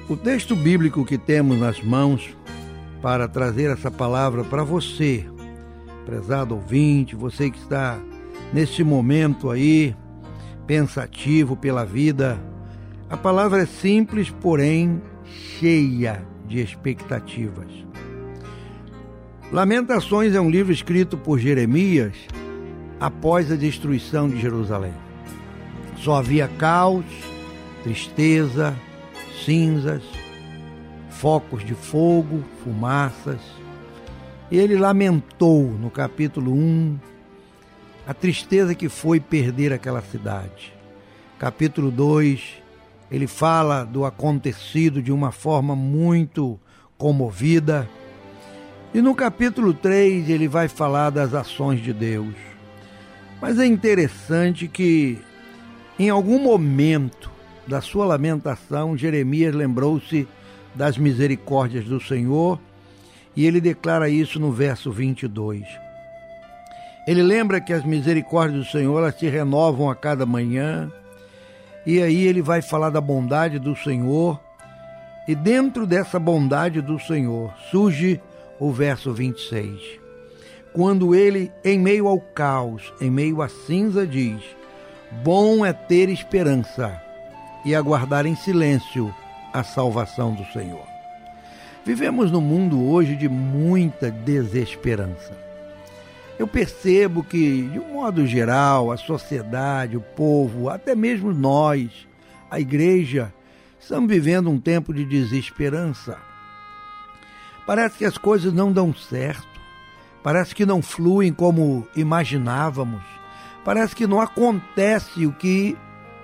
O 0.09 0.17
texto 0.17 0.57
bíblico 0.57 1.05
que 1.05 1.17
temos 1.17 1.61
nas 1.61 1.81
mãos 1.81 2.29
para 3.01 3.29
trazer 3.29 3.71
essa 3.71 3.89
palavra 3.89 4.43
para 4.43 4.65
você, 4.65 5.25
prezado 6.05 6.55
ouvinte, 6.55 7.17
você 7.17 7.51
que 7.51 7.59
está 7.59 7.99
nesse 8.53 8.85
momento 8.85 9.51
aí 9.51 9.95
pensativo 10.67 11.57
pela 11.57 11.85
vida, 11.85 12.39
a 13.09 13.17
palavra 13.17 13.63
é 13.63 13.67
simples, 13.67 14.31
porém 14.31 15.03
cheia 15.59 16.27
de 16.47 16.61
expectativas. 16.61 17.69
Lamentações 19.53 20.35
é 20.35 20.41
um 20.41 20.51
livro 20.51 20.73
escrito 20.73 21.17
por 21.17 21.39
Jeremias 21.39 22.15
após 22.99 23.53
a 23.53 23.57
destruição 23.57 24.29
de 24.29 24.41
Jerusalém. 24.41 24.95
Só 25.99 26.17
havia 26.17 26.49
caos, 26.49 27.05
tristeza, 27.83 28.75
cinzas, 29.45 30.03
focos 31.09 31.65
de 31.65 31.75
fogo, 31.75 32.43
fumaças. 32.63 33.41
E 34.55 34.57
ele 34.57 34.77
lamentou 34.77 35.65
no 35.65 35.91
capítulo 35.91 36.53
1 36.53 36.97
a 38.07 38.15
tristeza 38.15 38.73
que 38.73 38.89
foi 38.89 39.19
perder 39.19 39.73
aquela 39.73 40.01
cidade. 40.01 40.73
Capítulo 41.41 41.91
2, 41.91 42.63
ele 43.11 43.27
fala 43.27 43.83
do 43.83 44.05
acontecido 44.05 45.03
de 45.03 45.11
uma 45.11 45.33
forma 45.33 45.75
muito 45.75 46.57
comovida. 46.97 47.91
E 48.95 49.03
no 49.03 49.13
capítulo 49.13 49.75
3, 49.75 50.31
ele 50.31 50.47
vai 50.47 50.69
falar 50.69 51.11
das 51.11 51.35
ações 51.35 51.83
de 51.83 51.93
Deus. 51.93 52.37
Mas 53.43 53.59
é 53.59 53.67
interessante 53.67 54.69
que, 54.69 55.19
em 55.99 56.11
algum 56.11 56.39
momento 56.39 57.29
da 57.67 57.81
sua 57.81 58.05
lamentação, 58.05 58.97
Jeremias 58.97 59.53
lembrou-se 59.53 60.29
das 60.77 60.97
misericórdias 60.97 61.87
do 61.87 62.01
Senhor 62.01 62.61
e 63.37 63.47
ele 63.47 63.61
declara 63.61 64.09
isso 64.09 64.39
no 64.39 64.53
verso 64.53 64.93
22. 64.93 65.67
Ele 67.07 67.23
lembra 67.23 67.61
que 67.61 67.73
as 67.73 67.85
misericórdias 67.85 68.65
do 68.65 68.71
Senhor 68.71 68.99
elas 68.99 69.19
se 69.19 69.29
renovam 69.29 69.91
a 69.91 69.95
cada 69.95 70.25
manhã. 70.25 70.91
E 71.85 72.01
aí 72.01 72.27
ele 72.27 72.41
vai 72.41 72.63
falar 72.63 72.91
da 72.91 73.01
bondade 73.01 73.59
do 73.59 73.77
Senhor. 73.77 74.41
E 75.29 75.35
dentro 75.35 75.87
dessa 75.87 76.19
bondade 76.19 76.81
do 76.81 76.99
Senhor 76.99 77.53
surge 77.71 78.21
o 78.59 78.73
verso 78.73 79.13
26. 79.13 80.01
Quando 80.73 81.15
ele, 81.15 81.53
em 81.63 81.79
meio 81.79 82.09
ao 82.09 82.21
caos, 82.21 82.93
em 83.01 83.11
meio 83.11 83.43
à 83.43 83.49
cinza, 83.49 84.07
diz: 84.07 84.43
Bom 85.23 85.65
é 85.65 85.73
ter 85.73 86.09
esperança 86.09 87.01
e 87.65 87.75
aguardar 87.75 88.27
em 88.27 88.35
silêncio 88.35 89.15
a 89.53 89.63
salvação 89.63 90.35
do 90.35 90.45
Senhor. 90.47 90.94
Vivemos 91.85 92.31
num 92.31 92.41
mundo 92.41 92.83
hoje 92.83 93.15
de 93.15 93.29
muita 93.29 94.11
desesperança. 94.11 95.37
Eu 96.39 96.49
percebo 96.49 97.23
que, 97.23 97.69
de 97.69 97.79
um 97.79 97.93
modo 97.93 98.27
geral, 98.27 98.91
a 98.91 98.97
sociedade, 98.97 99.95
o 99.95 100.01
povo, 100.01 100.71
até 100.71 100.95
mesmo 100.95 101.35
nós, 101.35 102.09
a 102.51 102.59
igreja, 102.59 103.33
estamos 103.79 104.09
vivendo 104.09 104.49
um 104.49 104.59
tempo 104.59 104.95
de 104.95 105.05
desesperança. 105.05 106.17
Parece 107.67 107.99
que 107.99 108.05
as 108.07 108.17
coisas 108.17 108.51
não 108.51 108.73
dão 108.73 108.95
certo, 108.95 109.61
parece 110.23 110.55
que 110.55 110.65
não 110.65 110.81
fluem 110.81 111.35
como 111.35 111.87
imaginávamos, 111.95 113.03
parece 113.63 113.95
que 113.95 114.07
não 114.07 114.23
acontece 114.23 115.27
o 115.27 115.33
que 115.33 115.77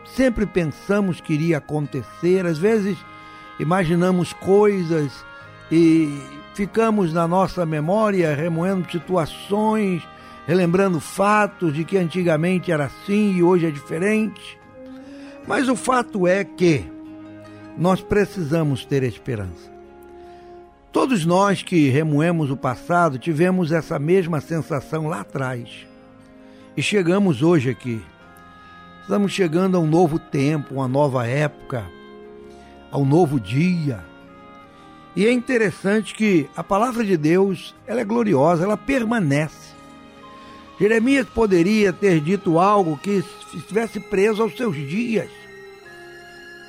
sempre 0.06 0.46
pensamos 0.46 1.20
que 1.20 1.34
iria 1.34 1.58
acontecer. 1.58 2.46
Às 2.46 2.58
vezes 2.58 2.96
imaginamos 3.58 4.32
coisas 4.32 5.28
e 5.70 6.20
ficamos 6.54 7.12
na 7.12 7.28
nossa 7.28 7.64
memória 7.64 8.34
remoendo 8.34 8.90
situações, 8.90 10.02
relembrando 10.46 10.98
fatos 11.00 11.74
de 11.74 11.84
que 11.84 11.96
antigamente 11.96 12.72
era 12.72 12.86
assim 12.86 13.36
e 13.36 13.42
hoje 13.42 13.66
é 13.66 13.70
diferente. 13.70 14.58
Mas 15.46 15.68
o 15.68 15.76
fato 15.76 16.26
é 16.26 16.44
que 16.44 16.84
nós 17.78 18.00
precisamos 18.00 18.84
ter 18.84 19.02
esperança. 19.02 19.70
Todos 20.92 21.24
nós 21.24 21.62
que 21.62 21.88
remoemos 21.88 22.50
o 22.50 22.56
passado 22.56 23.16
tivemos 23.18 23.70
essa 23.70 23.98
mesma 23.98 24.40
sensação 24.40 25.06
lá 25.06 25.20
atrás. 25.20 25.86
E 26.76 26.82
chegamos 26.82 27.42
hoje 27.42 27.70
aqui. 27.70 28.02
Estamos 29.02 29.32
chegando 29.32 29.76
a 29.76 29.80
um 29.80 29.86
novo 29.86 30.18
tempo, 30.18 30.74
uma 30.74 30.88
nova 30.88 31.26
época, 31.26 31.84
a 32.90 32.98
um 32.98 33.04
novo 33.04 33.38
dia 33.38 34.09
e 35.14 35.26
é 35.26 35.32
interessante 35.32 36.14
que 36.14 36.48
a 36.56 36.62
palavra 36.62 37.04
de 37.04 37.16
Deus, 37.16 37.74
ela 37.86 38.00
é 38.00 38.04
gloriosa, 38.04 38.64
ela 38.64 38.76
permanece. 38.76 39.70
Jeremias 40.78 41.26
poderia 41.28 41.92
ter 41.92 42.20
dito 42.20 42.58
algo 42.58 42.96
que 42.96 43.22
estivesse 43.54 44.00
preso 44.00 44.42
aos 44.42 44.56
seus 44.56 44.76
dias. 44.76 45.28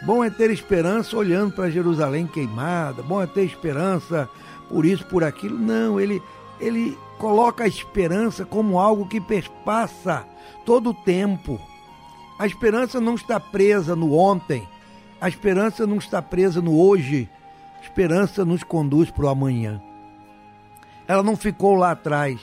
Bom 0.03 0.23
é 0.23 0.29
ter 0.29 0.49
esperança 0.49 1.15
olhando 1.15 1.53
para 1.53 1.69
Jerusalém 1.69 2.25
queimada, 2.25 3.03
bom 3.03 3.21
é 3.21 3.27
ter 3.27 3.45
esperança 3.45 4.27
por 4.67 4.85
isso, 4.85 5.05
por 5.05 5.23
aquilo. 5.23 5.57
Não, 5.57 5.99
ele, 5.99 6.21
ele 6.59 6.97
coloca 7.19 7.63
a 7.63 7.67
esperança 7.67 8.43
como 8.43 8.79
algo 8.79 9.07
que 9.07 9.21
perpassa 9.21 10.25
todo 10.65 10.89
o 10.89 10.93
tempo. 10.93 11.61
A 12.39 12.47
esperança 12.47 12.99
não 12.99 13.13
está 13.13 13.39
presa 13.39 13.95
no 13.95 14.13
ontem, 14.13 14.67
a 15.21 15.29
esperança 15.29 15.85
não 15.85 15.97
está 15.97 16.19
presa 16.19 16.59
no 16.59 16.81
hoje, 16.81 17.29
Esperança 17.81 18.45
nos 18.45 18.63
conduz 18.63 19.09
para 19.09 19.25
o 19.25 19.29
amanhã. 19.29 19.81
Ela 21.07 21.23
não 21.23 21.35
ficou 21.35 21.75
lá 21.75 21.91
atrás, 21.91 22.39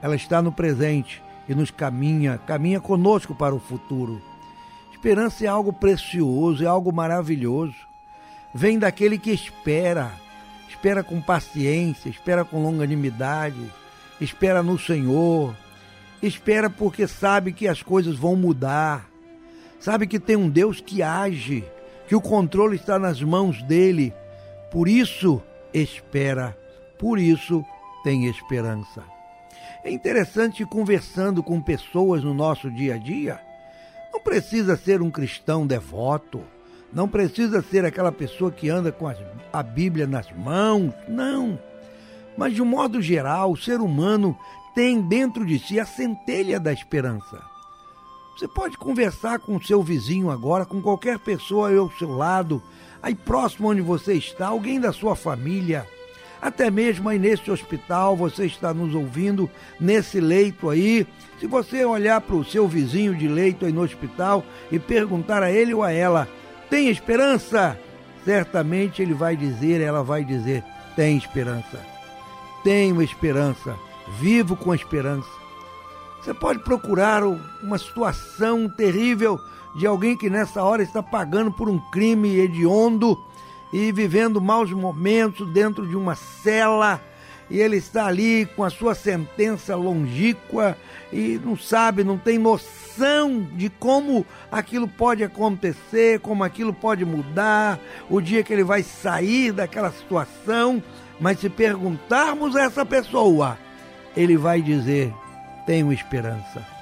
ela 0.00 0.14
está 0.14 0.40
no 0.40 0.52
presente 0.52 1.22
e 1.48 1.54
nos 1.54 1.70
caminha, 1.70 2.38
caminha 2.46 2.80
conosco 2.80 3.34
para 3.34 3.54
o 3.54 3.60
futuro. 3.60 4.22
Esperança 4.92 5.44
é 5.44 5.48
algo 5.48 5.72
precioso, 5.72 6.64
é 6.64 6.66
algo 6.66 6.92
maravilhoso. 6.92 7.74
Vem 8.54 8.78
daquele 8.78 9.18
que 9.18 9.30
espera, 9.30 10.10
espera 10.68 11.02
com 11.02 11.20
paciência, 11.20 12.08
espera 12.08 12.44
com 12.44 12.62
longanimidade, 12.62 13.60
espera 14.20 14.62
no 14.62 14.78
Senhor, 14.78 15.54
espera 16.22 16.70
porque 16.70 17.06
sabe 17.06 17.52
que 17.52 17.68
as 17.68 17.82
coisas 17.82 18.16
vão 18.16 18.34
mudar, 18.34 19.06
sabe 19.78 20.06
que 20.06 20.18
tem 20.18 20.36
um 20.36 20.48
Deus 20.48 20.80
que 20.80 21.02
age, 21.02 21.64
que 22.08 22.14
o 22.14 22.20
controle 22.20 22.76
está 22.76 22.98
nas 22.98 23.20
mãos 23.20 23.62
dele 23.62 24.14
por 24.76 24.88
isso 24.88 25.42
espera, 25.72 26.54
por 26.98 27.18
isso 27.18 27.64
tem 28.04 28.26
esperança. 28.26 29.02
É 29.82 29.90
interessante 29.90 30.66
conversando 30.66 31.42
com 31.42 31.62
pessoas 31.62 32.22
no 32.22 32.34
nosso 32.34 32.70
dia 32.70 32.96
a 32.96 32.98
dia. 32.98 33.40
Não 34.12 34.20
precisa 34.20 34.76
ser 34.76 35.00
um 35.00 35.10
cristão 35.10 35.66
devoto, 35.66 36.42
não 36.92 37.08
precisa 37.08 37.62
ser 37.62 37.86
aquela 37.86 38.12
pessoa 38.12 38.52
que 38.52 38.68
anda 38.68 38.92
com 38.92 39.10
a 39.50 39.62
Bíblia 39.62 40.06
nas 40.06 40.30
mãos, 40.32 40.92
não. 41.08 41.58
Mas 42.36 42.52
de 42.52 42.60
um 42.60 42.66
modo 42.66 43.00
geral, 43.00 43.52
o 43.52 43.56
ser 43.56 43.80
humano 43.80 44.38
tem 44.74 45.00
dentro 45.00 45.46
de 45.46 45.58
si 45.58 45.80
a 45.80 45.86
centelha 45.86 46.60
da 46.60 46.70
esperança. 46.70 47.42
Você 48.36 48.46
pode 48.46 48.76
conversar 48.76 49.38
com 49.38 49.56
o 49.56 49.64
seu 49.64 49.82
vizinho 49.82 50.30
agora, 50.30 50.66
com 50.66 50.82
qualquer 50.82 51.18
pessoa 51.18 51.74
ao 51.74 51.90
seu 51.92 52.14
lado, 52.14 52.62
aí 53.02 53.14
próximo 53.14 53.70
onde 53.70 53.80
você 53.80 54.14
está, 54.14 54.48
alguém 54.48 54.80
da 54.80 54.92
sua 54.92 55.14
família, 55.14 55.86
até 56.40 56.70
mesmo 56.70 57.08
aí 57.08 57.18
nesse 57.18 57.50
hospital, 57.50 58.16
você 58.16 58.46
está 58.46 58.72
nos 58.72 58.94
ouvindo 58.94 59.50
nesse 59.80 60.20
leito 60.20 60.68
aí. 60.68 61.06
Se 61.40 61.46
você 61.46 61.84
olhar 61.84 62.20
para 62.20 62.36
o 62.36 62.44
seu 62.44 62.68
vizinho 62.68 63.14
de 63.14 63.26
leito 63.26 63.64
aí 63.64 63.72
no 63.72 63.82
hospital 63.82 64.44
e 64.70 64.78
perguntar 64.78 65.42
a 65.42 65.50
ele 65.50 65.74
ou 65.74 65.82
a 65.82 65.90
ela, 65.90 66.28
tem 66.68 66.88
esperança? 66.88 67.78
Certamente 68.24 69.00
ele 69.00 69.14
vai 69.14 69.36
dizer, 69.36 69.80
ela 69.80 70.02
vai 70.02 70.24
dizer, 70.24 70.62
tem 70.94 71.16
esperança. 71.16 71.80
Tenho 72.62 73.02
esperança, 73.02 73.76
vivo 74.18 74.56
com 74.56 74.74
esperança. 74.74 75.28
Você 76.20 76.34
pode 76.34 76.58
procurar 76.58 77.22
uma 77.24 77.78
situação 77.78 78.68
terrível 78.68 79.40
de 79.76 79.86
alguém 79.86 80.16
que 80.16 80.30
nessa 80.30 80.62
hora 80.62 80.82
está 80.82 81.02
pagando 81.02 81.52
por 81.52 81.68
um 81.68 81.78
crime 81.78 82.38
hediondo 82.38 83.22
e 83.72 83.92
vivendo 83.92 84.40
maus 84.40 84.72
momentos 84.72 85.46
dentro 85.52 85.86
de 85.86 85.94
uma 85.94 86.14
cela 86.14 87.00
e 87.48 87.60
ele 87.60 87.76
está 87.76 88.06
ali 88.06 88.46
com 88.56 88.64
a 88.64 88.70
sua 88.70 88.94
sentença 88.94 89.76
longínqua 89.76 90.76
e 91.12 91.40
não 91.44 91.56
sabe, 91.56 92.02
não 92.02 92.18
tem 92.18 92.38
noção 92.38 93.46
de 93.52 93.68
como 93.68 94.26
aquilo 94.50 94.88
pode 94.88 95.22
acontecer, 95.22 96.18
como 96.20 96.42
aquilo 96.42 96.72
pode 96.72 97.04
mudar, 97.04 97.78
o 98.10 98.20
dia 98.20 98.42
que 98.42 98.52
ele 98.52 98.64
vai 98.64 98.82
sair 98.82 99.52
daquela 99.52 99.92
situação. 99.92 100.82
Mas 101.20 101.38
se 101.38 101.48
perguntarmos 101.48 102.56
a 102.56 102.64
essa 102.64 102.84
pessoa, 102.84 103.56
ele 104.16 104.36
vai 104.36 104.60
dizer: 104.60 105.14
tenho 105.66 105.92
esperança 105.92 106.75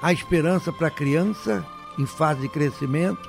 a 0.00 0.12
esperança 0.12 0.72
para 0.72 0.88
a 0.88 0.90
criança 0.90 1.64
em 1.98 2.06
fase 2.06 2.40
de 2.40 2.48
crescimento, 2.48 3.28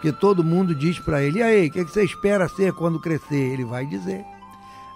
que 0.00 0.12
todo 0.12 0.44
mundo 0.44 0.74
diz 0.74 0.98
para 0.98 1.22
ele: 1.22 1.38
e 1.38 1.42
aí, 1.42 1.66
o 1.68 1.70
que 1.70 1.82
você 1.82 2.04
espera 2.04 2.48
ser 2.48 2.72
quando 2.72 3.00
crescer? 3.00 3.52
Ele 3.52 3.64
vai 3.64 3.86
dizer. 3.86 4.24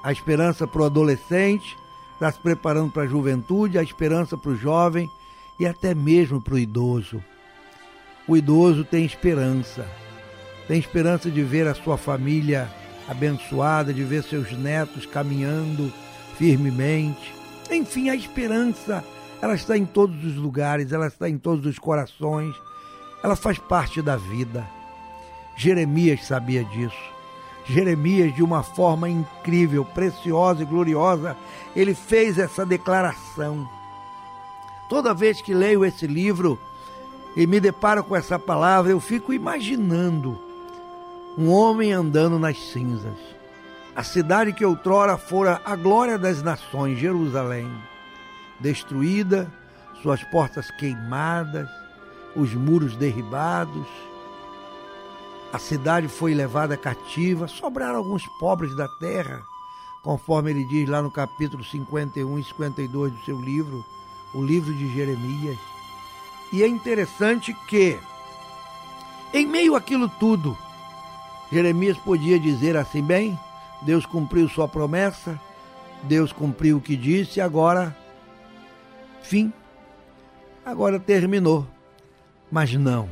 A 0.02 0.12
esperança 0.12 0.66
para 0.66 0.82
o 0.82 0.84
adolescente, 0.84 1.76
está 2.14 2.30
se 2.30 2.38
preparando 2.38 2.92
para 2.92 3.04
a 3.04 3.06
juventude, 3.06 3.78
a 3.78 3.82
esperança 3.82 4.36
para 4.36 4.50
o 4.50 4.56
jovem 4.56 5.10
e 5.58 5.66
até 5.66 5.94
mesmo 5.94 6.40
para 6.40 6.54
o 6.54 6.58
idoso. 6.58 7.22
O 8.26 8.36
idoso 8.36 8.84
tem 8.84 9.04
esperança, 9.04 9.86
tem 10.66 10.78
esperança 10.78 11.30
de 11.30 11.42
ver 11.42 11.66
a 11.66 11.74
sua 11.74 11.96
família 11.96 12.68
abençoada, 13.08 13.94
de 13.94 14.02
ver 14.02 14.22
seus 14.22 14.52
netos 14.52 15.06
caminhando 15.06 15.92
firmemente. 16.36 17.32
Enfim, 17.70 18.10
a 18.10 18.14
esperança 18.14 19.02
ela 19.40 19.54
está 19.54 19.76
em 19.76 19.86
todos 19.86 20.24
os 20.24 20.36
lugares, 20.36 20.92
ela 20.92 21.06
está 21.06 21.28
em 21.28 21.38
todos 21.38 21.64
os 21.66 21.78
corações, 21.78 22.54
ela 23.22 23.36
faz 23.36 23.58
parte 23.58 24.02
da 24.02 24.16
vida. 24.16 24.66
Jeremias 25.56 26.24
sabia 26.24 26.64
disso. 26.64 27.18
Jeremias, 27.66 28.34
de 28.34 28.42
uma 28.42 28.62
forma 28.62 29.08
incrível, 29.08 29.84
preciosa 29.84 30.62
e 30.62 30.66
gloriosa, 30.66 31.36
ele 31.76 31.94
fez 31.94 32.38
essa 32.38 32.64
declaração. 32.64 33.68
Toda 34.88 35.12
vez 35.12 35.42
que 35.42 35.52
leio 35.52 35.84
esse 35.84 36.06
livro 36.06 36.58
e 37.36 37.46
me 37.46 37.60
deparo 37.60 38.02
com 38.02 38.16
essa 38.16 38.38
palavra, 38.38 38.90
eu 38.90 39.00
fico 39.00 39.32
imaginando 39.32 40.40
um 41.36 41.50
homem 41.50 41.92
andando 41.92 42.38
nas 42.38 42.58
cinzas. 42.72 43.18
A 43.94 44.02
cidade 44.02 44.52
que 44.52 44.64
outrora 44.64 45.18
fora 45.18 45.60
a 45.64 45.76
glória 45.76 46.16
das 46.16 46.42
nações, 46.42 46.98
Jerusalém, 46.98 47.70
destruída, 48.60 49.52
suas 50.02 50.22
portas 50.24 50.70
queimadas, 50.72 51.68
os 52.36 52.54
muros 52.54 52.96
derribados, 52.96 53.86
a 55.52 55.58
cidade 55.58 56.08
foi 56.08 56.34
levada 56.34 56.76
cativa, 56.76 57.48
sobraram 57.48 57.96
alguns 57.96 58.26
pobres 58.38 58.76
da 58.76 58.86
terra, 59.00 59.42
conforme 60.02 60.50
ele 60.50 60.64
diz 60.64 60.88
lá 60.88 61.00
no 61.00 61.10
capítulo 61.10 61.64
51 61.64 62.38
e 62.38 62.44
52 62.44 63.12
do 63.12 63.24
seu 63.24 63.40
livro, 63.40 63.84
o 64.34 64.42
livro 64.42 64.72
de 64.74 64.94
Jeremias. 64.94 65.58
E 66.52 66.62
é 66.62 66.66
interessante 66.66 67.54
que, 67.66 67.98
em 69.32 69.46
meio 69.46 69.74
àquilo 69.74 70.08
tudo, 70.08 70.56
Jeremias 71.50 71.96
podia 71.96 72.38
dizer 72.38 72.76
assim: 72.76 73.02
bem, 73.02 73.38
Deus 73.82 74.04
cumpriu 74.04 74.48
sua 74.50 74.68
promessa, 74.68 75.40
Deus 76.02 76.30
cumpriu 76.30 76.76
o 76.76 76.80
que 76.80 76.96
disse, 76.96 77.40
agora, 77.40 77.96
fim, 79.28 79.52
agora 80.64 80.98
terminou. 80.98 81.66
Mas 82.50 82.72
não 82.74 83.08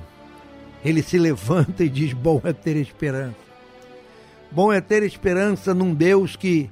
ele 0.89 1.03
se 1.03 1.19
levanta 1.19 1.85
e 1.85 1.89
diz: 1.89 2.13
Bom 2.13 2.41
é 2.45 2.53
ter 2.53 2.77
esperança. 2.77 3.47
Bom 4.51 4.73
é 4.73 4.81
ter 4.81 5.03
esperança 5.03 5.75
num 5.75 5.93
Deus 5.93 6.37
que 6.37 6.71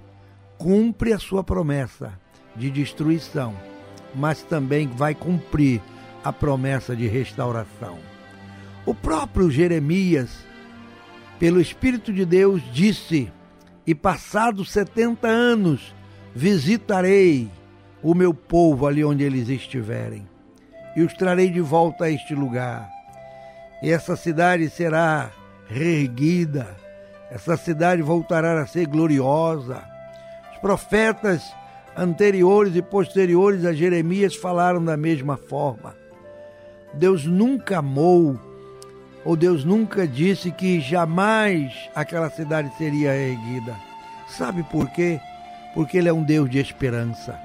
cumpre 0.56 1.12
a 1.12 1.18
sua 1.18 1.42
promessa 1.42 2.18
de 2.54 2.70
destruição, 2.70 3.54
mas 4.14 4.42
também 4.42 4.86
vai 4.86 5.14
cumprir 5.14 5.82
a 6.22 6.32
promessa 6.32 6.94
de 6.94 7.08
restauração. 7.08 7.98
O 8.86 8.94
próprio 8.94 9.50
Jeremias, 9.50 10.30
pelo 11.38 11.60
Espírito 11.60 12.12
de 12.12 12.24
Deus, 12.24 12.62
disse: 12.72 13.32
E 13.84 13.94
passados 13.94 14.70
setenta 14.70 15.26
anos 15.26 15.92
visitarei 16.32 17.50
o 18.04 18.14
meu 18.14 18.32
povo 18.32 18.86
ali 18.86 19.04
onde 19.04 19.24
eles 19.24 19.48
estiverem, 19.48 20.28
e 20.94 21.02
os 21.02 21.12
trarei 21.14 21.50
de 21.50 21.60
volta 21.60 22.04
a 22.04 22.10
este 22.10 22.36
lugar 22.36 22.94
e 23.84 23.90
essa 23.90 24.16
cidade 24.16 24.70
será 24.70 25.30
reerguida, 25.68 26.74
essa 27.30 27.54
cidade 27.54 28.00
voltará 28.00 28.58
a 28.62 28.66
ser 28.66 28.86
gloriosa. 28.86 29.84
Os 30.52 30.58
profetas 30.58 31.54
anteriores 31.94 32.74
e 32.76 32.80
posteriores 32.80 33.62
a 33.62 33.74
Jeremias 33.74 34.34
falaram 34.36 34.82
da 34.82 34.96
mesma 34.96 35.36
forma. 35.36 35.94
Deus 36.94 37.26
nunca 37.26 37.80
amou, 37.80 38.40
ou 39.22 39.36
Deus 39.36 39.66
nunca 39.66 40.08
disse 40.08 40.50
que 40.50 40.80
jamais 40.80 41.90
aquela 41.94 42.30
cidade 42.30 42.74
seria 42.78 43.14
erguida. 43.14 43.76
Sabe 44.30 44.62
por 44.62 44.88
quê? 44.92 45.20
Porque 45.74 45.98
Ele 45.98 46.08
é 46.08 46.12
um 46.12 46.22
Deus 46.22 46.48
de 46.48 46.58
esperança. 46.58 47.38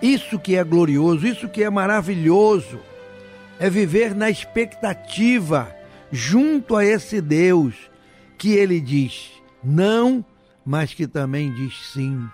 Isso 0.00 0.38
que 0.38 0.56
é 0.56 0.64
glorioso, 0.64 1.26
isso 1.26 1.48
que 1.48 1.62
é 1.62 1.70
maravilhoso 1.70 2.78
é 3.58 3.68
viver 3.68 4.14
na 4.14 4.30
expectativa 4.30 5.74
junto 6.12 6.76
a 6.76 6.84
esse 6.84 7.20
Deus 7.20 7.74
que 8.36 8.52
ele 8.52 8.80
diz 8.80 9.38
não, 9.62 10.24
mas 10.64 10.94
que 10.94 11.06
também 11.06 11.52
diz 11.52 11.92
sim. 11.92 12.28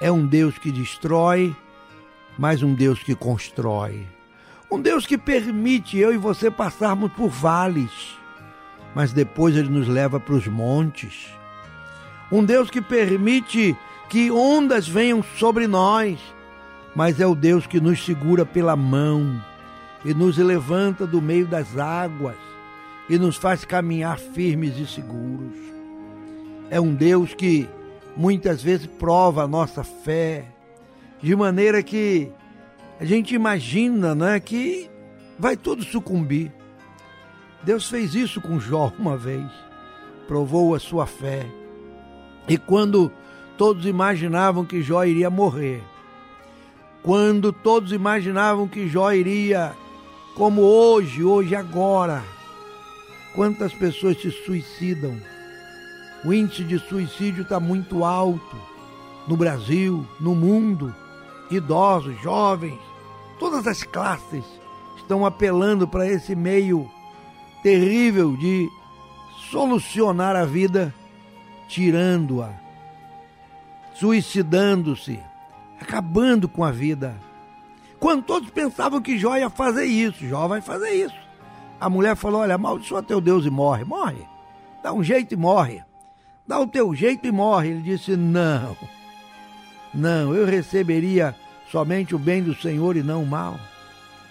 É 0.00 0.10
um 0.10 0.26
Deus 0.26 0.56
que 0.58 0.72
destrói, 0.72 1.54
mas 2.38 2.62
um 2.62 2.74
Deus 2.74 3.02
que 3.02 3.14
constrói. 3.14 4.06
Um 4.70 4.80
Deus 4.80 5.06
que 5.06 5.18
permite 5.18 5.98
eu 5.98 6.12
e 6.12 6.16
você 6.16 6.50
passarmos 6.50 7.12
por 7.12 7.28
vales, 7.28 8.16
mas 8.94 9.12
depois 9.12 9.56
ele 9.56 9.68
nos 9.68 9.88
leva 9.88 10.18
para 10.18 10.34
os 10.34 10.46
montes. 10.46 11.28
Um 12.30 12.44
Deus 12.44 12.70
que 12.70 12.80
permite 12.80 13.76
que 14.08 14.30
ondas 14.30 14.88
venham 14.88 15.22
sobre 15.22 15.66
nós, 15.66 16.18
mas 16.98 17.20
é 17.20 17.26
o 17.28 17.36
Deus 17.36 17.64
que 17.64 17.80
nos 17.80 18.04
segura 18.04 18.44
pela 18.44 18.74
mão 18.74 19.40
e 20.04 20.12
nos 20.12 20.36
levanta 20.36 21.06
do 21.06 21.22
meio 21.22 21.46
das 21.46 21.78
águas 21.78 22.34
e 23.08 23.16
nos 23.16 23.36
faz 23.36 23.64
caminhar 23.64 24.18
firmes 24.18 24.76
e 24.76 24.84
seguros. 24.84 25.56
É 26.68 26.80
um 26.80 26.92
Deus 26.92 27.34
que 27.34 27.68
muitas 28.16 28.60
vezes 28.64 28.88
prova 28.88 29.44
a 29.44 29.46
nossa 29.46 29.84
fé, 29.84 30.46
de 31.22 31.36
maneira 31.36 31.84
que 31.84 32.32
a 32.98 33.04
gente 33.04 33.32
imagina 33.32 34.12
né, 34.12 34.40
que 34.40 34.90
vai 35.38 35.56
tudo 35.56 35.84
sucumbir. 35.84 36.52
Deus 37.62 37.88
fez 37.88 38.16
isso 38.16 38.40
com 38.40 38.58
Jó 38.58 38.92
uma 38.98 39.16
vez, 39.16 39.46
provou 40.26 40.74
a 40.74 40.80
sua 40.80 41.06
fé. 41.06 41.46
E 42.48 42.58
quando 42.58 43.08
todos 43.56 43.86
imaginavam 43.86 44.64
que 44.64 44.82
Jó 44.82 45.04
iria 45.04 45.30
morrer, 45.30 45.80
quando 47.02 47.52
todos 47.52 47.92
imaginavam 47.92 48.68
que 48.68 48.88
Jó 48.88 49.12
iria 49.12 49.74
como 50.34 50.62
hoje, 50.62 51.24
hoje, 51.24 51.54
agora. 51.54 52.22
Quantas 53.34 53.72
pessoas 53.72 54.20
se 54.20 54.30
suicidam? 54.30 55.16
O 56.24 56.32
índice 56.32 56.64
de 56.64 56.78
suicídio 56.78 57.42
está 57.42 57.60
muito 57.60 58.04
alto 58.04 58.56
no 59.26 59.36
Brasil, 59.36 60.06
no 60.20 60.34
mundo. 60.34 60.94
Idosos, 61.50 62.20
jovens, 62.20 62.78
todas 63.38 63.66
as 63.66 63.82
classes 63.82 64.44
estão 64.96 65.24
apelando 65.24 65.88
para 65.88 66.06
esse 66.06 66.36
meio 66.36 66.90
terrível 67.62 68.36
de 68.36 68.68
solucionar 69.50 70.36
a 70.36 70.44
vida 70.44 70.94
tirando-a, 71.68 72.52
suicidando-se, 73.94 75.18
acabando 75.80 76.48
com 76.48 76.64
a 76.64 76.70
vida. 76.70 77.16
Quando 77.98 78.22
todos 78.22 78.50
pensavam 78.50 79.00
que 79.00 79.18
Jó 79.18 79.36
ia 79.36 79.50
fazer 79.50 79.84
isso, 79.84 80.26
Jó 80.26 80.46
vai 80.46 80.60
fazer 80.60 80.90
isso. 80.90 81.16
A 81.80 81.88
mulher 81.88 82.16
falou: 82.16 82.42
Olha, 82.42 82.54
amaldiçoa 82.54 83.02
teu 83.02 83.20
Deus 83.20 83.44
e 83.44 83.50
morre. 83.50 83.84
Morre. 83.84 84.26
Dá 84.82 84.92
um 84.92 85.02
jeito 85.02 85.34
e 85.34 85.36
morre. 85.36 85.82
Dá 86.46 86.60
o 86.60 86.66
teu 86.66 86.94
jeito 86.94 87.26
e 87.26 87.32
morre. 87.32 87.70
Ele 87.70 87.82
disse: 87.82 88.16
Não. 88.16 88.76
Não, 89.92 90.34
eu 90.34 90.46
receberia 90.46 91.34
somente 91.70 92.14
o 92.14 92.18
bem 92.18 92.42
do 92.42 92.54
Senhor 92.54 92.96
e 92.96 93.02
não 93.02 93.22
o 93.22 93.26
mal. 93.26 93.58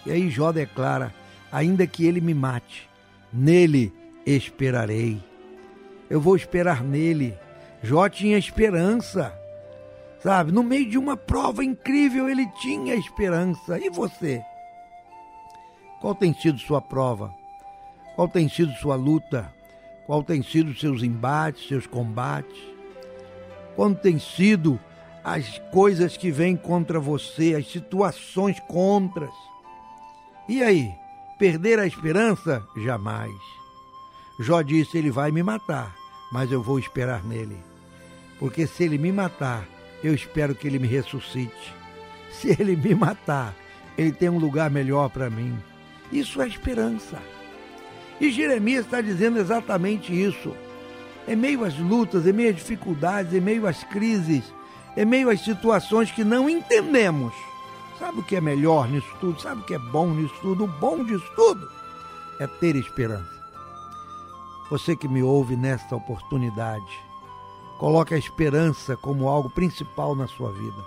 E 0.06 0.12
aí 0.12 0.30
Jó 0.30 0.52
declara: 0.52 1.14
Ainda 1.52 1.86
que 1.86 2.06
ele 2.06 2.22
me 2.22 2.34
mate, 2.34 2.90
nele 3.32 3.94
esperarei. 4.26 5.22
Eu 6.10 6.22
vou 6.22 6.36
esperar 6.36 6.84
nele. 6.84 7.38
Jó 7.84 8.08
tinha 8.08 8.38
esperança. 8.38 9.37
Sabe, 10.28 10.52
no 10.52 10.62
meio 10.62 10.90
de 10.90 10.98
uma 10.98 11.16
prova 11.16 11.63
incrível, 11.63 12.28
ele 12.28 12.46
tinha 12.60 12.94
esperança. 12.96 13.80
E 13.80 13.90
você? 13.90 14.44
Qual 16.02 16.13
tem 16.13 16.34
sido 16.34 16.60
sua 16.60 16.82
prova? 16.82 17.34
Qual 18.13 18.28
tem 18.28 18.50
sido 18.50 18.74
sua 18.74 18.98
luta? 18.98 19.50
Qual 20.06 20.22
tem 20.22 20.44
sido 20.44 20.76
seus 20.76 21.02
embates, 21.02 21.66
seus 21.70 21.88
combates? 21.88 22.62
Qual 23.74 23.96
tem 23.96 24.20
sido 24.20 24.78
as 25.24 25.60
coisas 25.72 26.18
que 26.18 26.30
vêm 26.30 26.58
contra 26.58 27.00
você, 27.00 27.56
as 27.56 27.72
situações 27.72 28.60
contras? 28.68 29.34
E 30.50 30.62
aí, 30.62 30.92
perder 31.40 31.80
a 31.80 31.88
esperança? 31.88 32.62
Jamais. 32.76 33.32
Jó 34.42 34.62
disse: 34.62 34.98
Ele 34.98 35.10
vai 35.10 35.32
me 35.32 35.42
matar, 35.42 35.96
mas 36.34 36.52
eu 36.52 36.62
vou 36.62 36.78
esperar 36.78 37.24
nele. 37.24 37.56
Porque 38.38 38.68
se 38.68 38.84
ele 38.84 38.98
me 38.98 39.13
matar, 39.13 39.77
eu 40.04 40.14
espero 40.14 40.56
que 40.56 40.68
ele 40.68 40.80
me 40.80 40.88
ressuscite. 40.88 41.76
Se 42.32 42.50
ele 42.50 42.76
me 42.76 42.94
matar, 42.94 43.56
ele 43.98 44.12
tem 44.12 44.30
um 44.30 44.38
lugar 44.38 44.70
melhor 44.70 45.10
para 45.10 45.30
mim. 45.30 45.58
Isso 46.12 46.42
é 46.42 46.48
esperança. 46.48 47.22
E 48.20 48.32
Jeremias 48.32 48.86
está 48.86 49.02
dizendo 49.02 49.40
exatamente 49.40 50.14
isso. 50.14 50.56
Em 51.28 51.36
meio 51.36 51.64
às 51.64 51.78
lutas, 51.78 52.26
em 52.26 52.34
meio 52.34 52.50
às 52.50 52.56
dificuldades, 52.56 53.34
em 53.34 53.42
meio 53.42 53.68
às 53.68 53.84
crises, 53.84 54.44
em 54.96 55.06
meio 55.06 55.30
às 55.30 55.42
situações 55.42 56.12
que 56.12 56.24
não 56.24 56.50
entendemos. 56.50 57.34
Sabe 58.00 58.20
o 58.20 58.24
que 58.24 58.36
é 58.36 58.42
melhor 58.42 58.88
nisso 58.88 59.12
tudo? 59.20 59.42
Sabe 59.42 59.62
o 59.62 59.64
que 59.66 59.74
é 59.74 59.80
bom 59.80 60.08
nisso 60.14 60.36
tudo? 60.42 60.66
O 60.66 60.68
bom 60.68 61.04
disso 61.04 61.30
tudo 61.36 61.68
é 62.40 62.48
ter 62.48 62.76
esperança. 62.76 63.38
Você 64.70 64.96
que 64.96 65.08
me 65.08 65.24
ouve 65.24 65.56
nesta 65.56 65.96
oportunidade, 65.96 67.07
Coloque 67.78 68.13
a 68.13 68.18
esperança 68.18 68.98
como 68.98 69.28
algo 69.28 69.50
principal 69.50 70.16
na 70.16 70.28
sua 70.28 70.52
vida. 70.52 70.84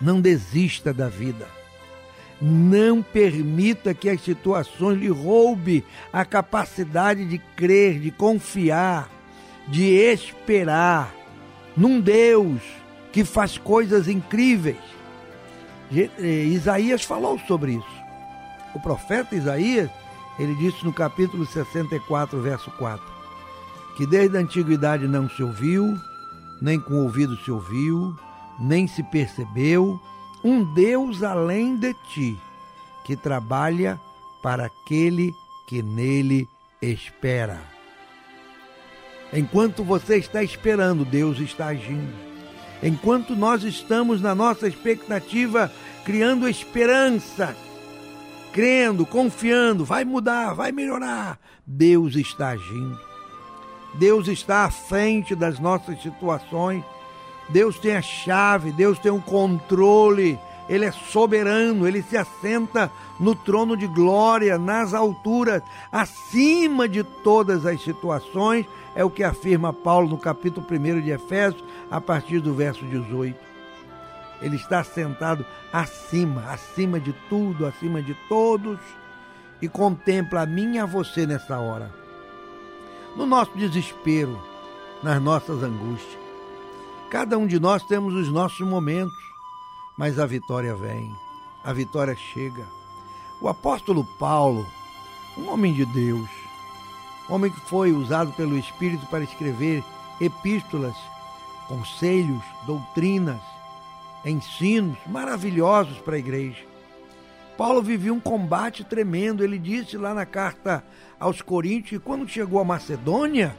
Não 0.00 0.20
desista 0.20 0.92
da 0.92 1.08
vida. 1.08 1.48
Não 2.40 3.02
permita 3.02 3.92
que 3.92 4.08
as 4.08 4.22
situações 4.22 4.98
lhe 4.98 5.08
roube 5.08 5.84
a 6.12 6.24
capacidade 6.24 7.24
de 7.26 7.38
crer, 7.38 7.98
de 7.98 8.10
confiar, 8.10 9.10
de 9.66 9.94
esperar 9.94 11.12
num 11.76 12.00
Deus 12.00 12.62
que 13.12 13.24
faz 13.24 13.58
coisas 13.58 14.08
incríveis. 14.08 14.78
Eh, 15.92 16.44
Isaías 16.44 17.02
falou 17.02 17.38
sobre 17.40 17.72
isso. 17.72 17.98
O 18.74 18.80
profeta 18.80 19.34
Isaías, 19.34 19.90
ele 20.38 20.54
disse 20.54 20.84
no 20.84 20.92
capítulo 20.92 21.44
64, 21.44 22.40
verso 22.40 22.70
4, 22.72 23.17
que 23.98 24.06
desde 24.06 24.36
a 24.36 24.40
antiguidade 24.40 25.08
não 25.08 25.28
se 25.28 25.42
ouviu, 25.42 25.98
nem 26.62 26.78
com 26.78 26.94
o 26.94 27.02
ouvido 27.02 27.36
se 27.38 27.50
ouviu, 27.50 28.16
nem 28.60 28.86
se 28.86 29.02
percebeu, 29.02 30.00
um 30.44 30.62
Deus 30.72 31.24
além 31.24 31.76
de 31.76 31.92
ti, 32.14 32.38
que 33.04 33.16
trabalha 33.16 33.98
para 34.40 34.66
aquele 34.66 35.34
que 35.66 35.82
nele 35.82 36.46
espera. 36.80 37.60
Enquanto 39.32 39.82
você 39.82 40.16
está 40.16 40.44
esperando, 40.44 41.04
Deus 41.04 41.40
está 41.40 41.66
agindo. 41.66 42.14
Enquanto 42.80 43.34
nós 43.34 43.64
estamos 43.64 44.22
na 44.22 44.32
nossa 44.32 44.68
expectativa, 44.68 45.72
criando 46.04 46.48
esperança, 46.48 47.56
crendo, 48.52 49.04
confiando, 49.04 49.84
vai 49.84 50.04
mudar, 50.04 50.54
vai 50.54 50.70
melhorar, 50.70 51.40
Deus 51.66 52.14
está 52.14 52.50
agindo. 52.50 53.07
Deus 53.98 54.28
está 54.28 54.64
à 54.64 54.70
frente 54.70 55.34
das 55.34 55.58
nossas 55.58 56.00
situações 56.00 56.84
Deus 57.48 57.78
tem 57.78 57.96
a 57.96 58.02
chave, 58.02 58.72
Deus 58.72 58.98
tem 58.98 59.10
o 59.10 59.20
controle, 59.20 60.38
Ele 60.68 60.84
é 60.84 60.92
soberano, 60.92 61.88
Ele 61.88 62.02
se 62.02 62.16
assenta 62.16 62.90
no 63.18 63.34
trono 63.34 63.76
de 63.76 63.86
glória, 63.86 64.58
nas 64.58 64.92
alturas, 64.92 65.62
acima 65.90 66.88
de 66.88 67.02
todas 67.02 67.64
as 67.64 67.82
situações, 67.82 68.66
é 68.94 69.04
o 69.04 69.10
que 69.10 69.24
afirma 69.24 69.72
Paulo 69.72 70.08
no 70.08 70.18
capítulo 70.18 70.66
1 70.70 71.00
de 71.00 71.10
Efésios, 71.10 71.64
a 71.90 72.00
partir 72.00 72.40
do 72.40 72.54
verso 72.54 72.84
18. 72.84 73.48
Ele 74.42 74.56
está 74.56 74.84
sentado 74.84 75.44
acima, 75.72 76.44
acima 76.52 77.00
de 77.00 77.12
tudo, 77.28 77.66
acima 77.66 78.02
de 78.02 78.14
todos, 78.28 78.78
e 79.60 79.68
contempla 79.68 80.42
a 80.42 80.46
mim 80.46 80.74
e 80.74 80.78
a 80.78 80.86
você 80.86 81.26
nessa 81.26 81.58
hora. 81.58 81.97
No 83.16 83.26
nosso 83.26 83.52
desespero, 83.56 84.38
nas 85.02 85.20
nossas 85.20 85.62
angústias. 85.62 86.18
Cada 87.10 87.38
um 87.38 87.46
de 87.46 87.58
nós 87.58 87.82
temos 87.84 88.14
os 88.14 88.28
nossos 88.28 88.66
momentos, 88.66 89.16
mas 89.96 90.18
a 90.18 90.26
vitória 90.26 90.74
vem, 90.74 91.14
a 91.64 91.72
vitória 91.72 92.14
chega. 92.14 92.66
O 93.40 93.48
apóstolo 93.48 94.04
Paulo, 94.18 94.66
um 95.36 95.48
homem 95.48 95.72
de 95.72 95.84
Deus, 95.86 96.28
homem 97.28 97.50
que 97.50 97.60
foi 97.60 97.92
usado 97.92 98.32
pelo 98.32 98.58
Espírito 98.58 99.06
para 99.06 99.24
escrever 99.24 99.82
epístolas, 100.20 100.96
conselhos, 101.66 102.42
doutrinas, 102.66 103.40
ensinos 104.24 104.98
maravilhosos 105.06 105.98
para 105.98 106.16
a 106.16 106.18
igreja. 106.18 106.68
Paulo 107.56 107.82
vivia 107.82 108.12
um 108.12 108.20
combate 108.20 108.84
tremendo. 108.84 109.42
Ele 109.42 109.58
disse 109.58 109.96
lá 109.96 110.14
na 110.14 110.24
carta 110.24 110.84
aos 111.18 111.42
Coríntios 111.42 112.00
que 112.00 112.06
quando 112.06 112.28
chegou 112.28 112.60
a 112.60 112.64
Macedônia, 112.64 113.54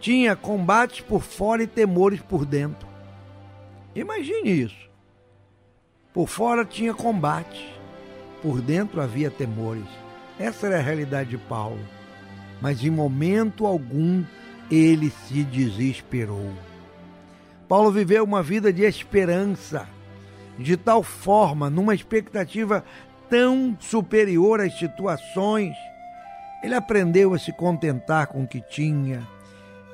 tinha 0.00 0.34
combates 0.36 1.00
por 1.00 1.22
fora 1.22 1.62
e 1.62 1.66
temores 1.66 2.20
por 2.20 2.44
dentro. 2.44 2.88
Imagine 3.94 4.50
isso. 4.50 4.88
Por 6.12 6.28
fora 6.28 6.64
tinha 6.64 6.94
combate, 6.94 7.72
por 8.42 8.60
dentro 8.60 9.00
havia 9.00 9.30
temores. 9.30 9.86
Essa 10.38 10.66
era 10.66 10.78
a 10.78 10.82
realidade 10.82 11.30
de 11.30 11.38
Paulo. 11.38 11.80
Mas 12.60 12.82
em 12.82 12.90
momento 12.90 13.66
algum 13.66 14.24
ele 14.70 15.10
se 15.10 15.44
desesperou. 15.44 16.52
Paulo 17.68 17.90
viveu 17.90 18.24
uma 18.24 18.42
vida 18.42 18.72
de 18.72 18.82
esperança, 18.82 19.88
de 20.58 20.76
tal 20.76 21.02
forma, 21.02 21.70
numa 21.70 21.94
expectativa 21.94 22.84
tão 23.28 23.76
superior 23.80 24.60
às 24.60 24.78
situações. 24.78 25.76
Ele 26.62 26.74
aprendeu 26.74 27.34
a 27.34 27.38
se 27.38 27.52
contentar 27.52 28.26
com 28.26 28.42
o 28.42 28.46
que 28.46 28.60
tinha 28.60 29.26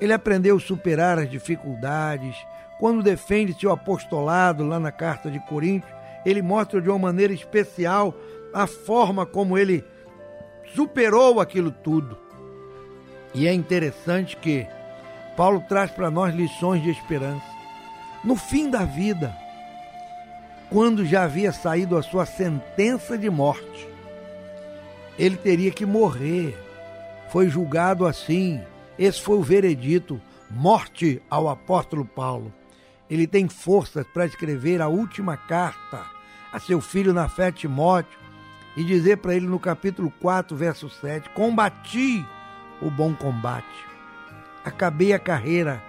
ele 0.01 0.13
aprendeu 0.13 0.57
a 0.57 0.61
superar 0.61 1.19
as 1.19 1.31
dificuldades. 1.31 2.37
Quando 2.79 3.03
defende 3.03 3.59
seu 3.59 3.71
apostolado 3.71 4.65
lá 4.65 4.79
na 4.79 4.93
carta 4.93 5.31
de 5.31 5.39
Coríntios, 5.41 5.93
ele 6.25 6.43
mostra 6.43 6.81
de 6.81 6.89
uma 6.89 6.99
maneira 6.99 7.33
especial 7.33 8.15
a 8.53 8.67
forma 8.67 9.25
como 9.25 9.57
ele 9.57 9.85
superou 10.75 11.41
aquilo 11.41 11.71
tudo. 11.71 12.19
E 13.35 13.47
é 13.47 13.53
interessante 13.53 14.37
que 14.37 14.67
Paulo 15.37 15.63
traz 15.69 15.91
para 15.91 16.11
nós 16.11 16.35
lições 16.35 16.83
de 16.83 16.91
esperança. 16.91 17.47
No 18.23 18.37
fim 18.37 18.71
da 18.71 18.85
vida, 18.85 19.35
quando 20.75 21.07
já 21.07 21.23
havia 21.23 21.53
saído 21.53 21.97
a 21.97 22.03
sua 22.03 22.27
sentença 22.27 23.17
de 23.17 23.31
morte, 23.31 23.89
ele 25.17 25.37
teria 25.37 25.71
que 25.71 25.87
morrer. 25.87 26.59
Foi 27.31 27.49
julgado 27.49 28.05
assim, 28.05 28.61
esse 28.99 29.23
foi 29.23 29.37
o 29.37 29.43
veredito, 29.43 30.21
morte 30.51 31.23
ao 31.31 31.49
apóstolo 31.49 32.05
Paulo. 32.05 32.53
Ele 33.09 33.25
tem 33.25 33.49
forças 33.49 34.05
para 34.13 34.27
escrever 34.27 34.83
a 34.83 34.89
última 34.89 35.37
carta 35.37 36.05
a 36.53 36.59
seu 36.59 36.81
filho 36.81 37.15
na 37.15 37.29
fé 37.29 37.53
Timóteo 37.53 38.19
e 38.77 38.83
dizer 38.83 39.19
para 39.19 39.37
ele 39.37 39.47
no 39.47 39.61
capítulo 39.61 40.13
4, 40.21 40.57
verso 40.57 40.91
7: 40.91 41.31
Combati 41.31 42.27
o 42.83 42.91
bom 42.91 43.15
combate, 43.15 43.87
acabei 44.65 45.13
a 45.13 45.21
carreira, 45.21 45.81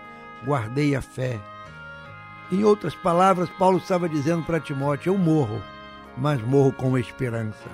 guardei 0.45 0.95
a 0.95 1.01
fé. 1.01 1.54
Em 2.51 2.63
outras 2.63 2.93
palavras, 2.93 3.49
Paulo 3.49 3.77
estava 3.77 4.07
dizendo 4.07 4.43
para 4.43 4.59
Timóteo: 4.59 5.13
Eu 5.13 5.17
morro, 5.17 5.61
mas 6.17 6.41
morro 6.41 6.71
com 6.71 6.97
esperança, 6.97 7.69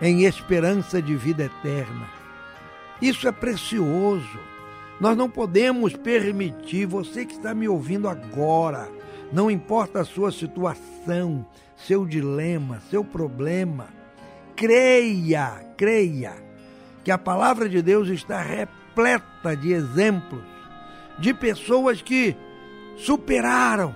em 0.00 0.24
esperança 0.24 1.02
de 1.02 1.16
vida 1.16 1.44
eterna. 1.44 2.06
Isso 3.00 3.26
é 3.26 3.32
precioso. 3.32 4.38
Nós 5.00 5.16
não 5.16 5.28
podemos 5.28 5.94
permitir, 5.94 6.86
você 6.86 7.26
que 7.26 7.32
está 7.32 7.52
me 7.52 7.68
ouvindo 7.68 8.08
agora, 8.08 8.88
não 9.32 9.50
importa 9.50 10.00
a 10.00 10.04
sua 10.04 10.30
situação, 10.30 11.44
seu 11.76 12.06
dilema, 12.06 12.80
seu 12.88 13.04
problema, 13.04 13.88
creia, 14.54 15.66
creia, 15.76 16.34
que 17.02 17.10
a 17.10 17.18
palavra 17.18 17.68
de 17.68 17.82
Deus 17.82 18.08
está 18.08 18.40
repleta 18.40 19.56
de 19.56 19.72
exemplos 19.72 20.44
de 21.18 21.34
pessoas 21.34 22.00
que 22.00 22.36
superaram, 22.96 23.94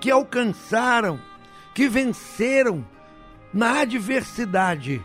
que 0.00 0.10
alcançaram, 0.10 1.20
que 1.74 1.88
venceram 1.88 2.84
na 3.52 3.80
adversidade 3.80 5.02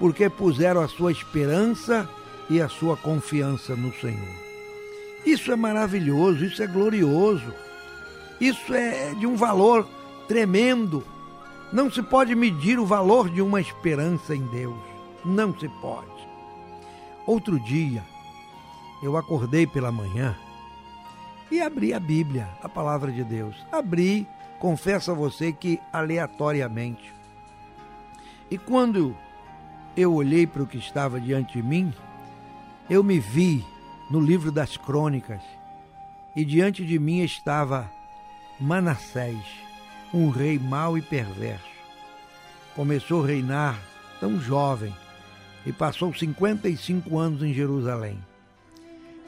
porque 0.00 0.30
puseram 0.30 0.80
a 0.80 0.88
sua 0.88 1.12
esperança 1.12 2.08
e 2.48 2.58
a 2.60 2.70
sua 2.70 2.96
confiança 2.96 3.76
no 3.76 3.92
Senhor. 3.92 4.34
Isso 5.26 5.52
é 5.52 5.56
maravilhoso, 5.56 6.46
isso 6.46 6.62
é 6.62 6.66
glorioso, 6.66 7.54
isso 8.40 8.74
é 8.74 9.12
de 9.12 9.26
um 9.26 9.36
valor 9.36 9.86
tremendo. 10.26 11.04
Não 11.70 11.90
se 11.90 12.02
pode 12.02 12.34
medir 12.34 12.78
o 12.78 12.86
valor 12.86 13.28
de 13.28 13.42
uma 13.42 13.60
esperança 13.60 14.34
em 14.34 14.40
Deus. 14.46 14.80
Não 15.22 15.56
se 15.56 15.68
pode. 15.82 16.08
Outro 17.26 17.60
dia, 17.60 18.02
eu 19.02 19.18
acordei 19.18 19.66
pela 19.66 19.92
manhã 19.92 20.34
e 21.50 21.60
abri 21.60 21.92
a 21.92 22.00
Bíblia, 22.00 22.48
a 22.62 22.68
palavra 22.68 23.10
de 23.10 23.24
Deus. 23.24 23.56
Abri, 23.72 24.26
confesso 24.58 25.10
a 25.10 25.14
você 25.14 25.52
que 25.52 25.80
aleatoriamente. 25.92 27.12
E 28.50 28.56
quando 28.58 29.16
eu 29.96 30.14
olhei 30.14 30.46
para 30.46 30.62
o 30.62 30.66
que 30.66 30.78
estava 30.78 31.20
diante 31.20 31.54
de 31.54 31.62
mim, 31.62 31.92
eu 32.88 33.02
me 33.02 33.18
vi 33.18 33.64
no 34.10 34.20
livro 34.20 34.50
das 34.50 34.76
crônicas, 34.76 35.40
e 36.34 36.44
diante 36.44 36.84
de 36.84 36.98
mim 36.98 37.20
estava 37.22 37.90
Manassés, 38.58 39.44
um 40.12 40.30
rei 40.30 40.58
mau 40.58 40.98
e 40.98 41.02
perverso. 41.02 41.64
Começou 42.74 43.24
a 43.24 43.26
reinar 43.26 43.80
tão 44.20 44.40
jovem 44.40 44.94
e 45.64 45.72
passou 45.72 46.12
55 46.12 47.18
anos 47.18 47.42
em 47.42 47.52
Jerusalém. 47.52 48.18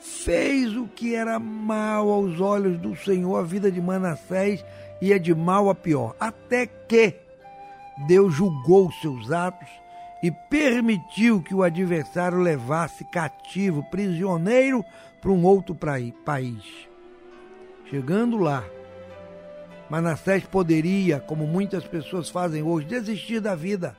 Fez 0.02 0.76
o 0.76 0.88
que 0.88 1.14
era 1.14 1.38
mal 1.38 2.10
aos 2.10 2.40
olhos 2.40 2.76
do 2.80 2.96
Senhor, 2.96 3.36
a 3.36 3.42
vida 3.42 3.70
de 3.70 3.80
Manassés 3.80 4.64
ia 5.00 5.18
de 5.18 5.32
mal 5.32 5.70
a 5.70 5.74
pior, 5.76 6.16
até 6.18 6.66
que 6.66 7.14
Deus 8.08 8.34
julgou 8.34 8.90
seus 9.00 9.30
atos 9.30 9.68
e 10.20 10.30
permitiu 10.30 11.40
que 11.40 11.54
o 11.54 11.62
adversário 11.62 12.38
levasse 12.38 13.04
cativo, 13.04 13.84
prisioneiro, 13.90 14.84
para 15.20 15.30
um 15.30 15.44
outro 15.44 15.72
país. 15.74 16.88
Chegando 17.88 18.38
lá, 18.38 18.64
Manassés 19.88 20.44
poderia, 20.44 21.20
como 21.20 21.46
muitas 21.46 21.84
pessoas 21.84 22.28
fazem 22.28 22.62
hoje, 22.62 22.86
desistir 22.86 23.40
da 23.40 23.54
vida. 23.54 23.96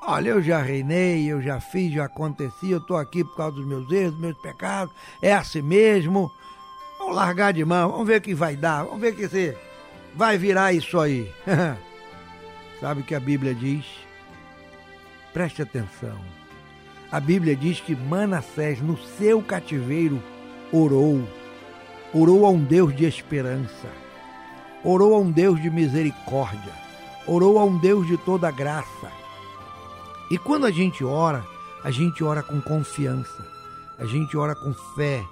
Olha, 0.00 0.30
eu 0.30 0.42
já 0.42 0.62
reinei, 0.62 1.26
eu 1.30 1.42
já 1.42 1.60
fiz, 1.60 1.92
já 1.92 2.04
aconteci, 2.04 2.70
eu 2.70 2.78
estou 2.78 2.96
aqui 2.96 3.24
por 3.24 3.36
causa 3.36 3.56
dos 3.56 3.66
meus 3.66 3.90
erros, 3.90 4.12
dos 4.12 4.20
meus 4.20 4.38
pecados, 4.38 4.94
é 5.20 5.32
assim 5.32 5.60
mesmo. 5.60 6.30
Vamos 6.98 7.16
largar 7.16 7.52
de 7.52 7.64
mão, 7.64 7.90
vamos 7.90 8.06
ver 8.06 8.18
o 8.18 8.22
que 8.22 8.34
vai 8.34 8.56
dar, 8.56 8.84
vamos 8.84 9.00
ver 9.00 9.12
o 9.12 9.16
que 9.16 9.28
você 9.28 9.56
vai 10.14 10.38
virar 10.38 10.72
isso 10.72 10.98
aí. 10.98 11.30
Sabe 12.80 13.00
o 13.00 13.04
que 13.04 13.14
a 13.14 13.20
Bíblia 13.20 13.54
diz? 13.54 13.84
Preste 15.32 15.62
atenção. 15.62 16.18
A 17.10 17.20
Bíblia 17.20 17.56
diz 17.56 17.80
que 17.80 17.96
Manassés, 17.96 18.80
no 18.80 18.96
seu 18.96 19.42
cativeiro, 19.42 20.22
orou. 20.72 21.26
Orou 22.12 22.46
a 22.46 22.50
um 22.50 22.62
Deus 22.62 22.94
de 22.94 23.04
esperança. 23.04 23.88
Orou 24.84 25.14
a 25.14 25.18
um 25.18 25.30
Deus 25.30 25.60
de 25.60 25.70
misericórdia. 25.70 26.72
Orou 27.26 27.58
a 27.58 27.64
um 27.64 27.78
Deus 27.78 28.06
de 28.06 28.16
toda 28.16 28.50
graça. 28.50 29.17
E 30.30 30.36
quando 30.36 30.66
a 30.66 30.70
gente 30.70 31.04
ora, 31.04 31.44
a 31.82 31.90
gente 31.90 32.22
ora 32.22 32.42
com 32.42 32.60
confiança. 32.60 33.46
A 33.98 34.04
gente 34.04 34.36
ora 34.36 34.54
com 34.54 34.74
fé. 34.94 35.24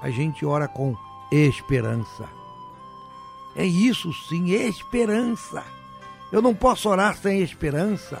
A 0.00 0.10
gente 0.10 0.44
ora 0.44 0.68
com 0.68 0.96
esperança. 1.30 2.28
É 3.56 3.64
isso 3.64 4.12
sim, 4.12 4.52
esperança. 4.52 5.62
Eu 6.32 6.42
não 6.42 6.54
posso 6.54 6.88
orar 6.88 7.16
sem 7.16 7.40
esperança. 7.40 8.20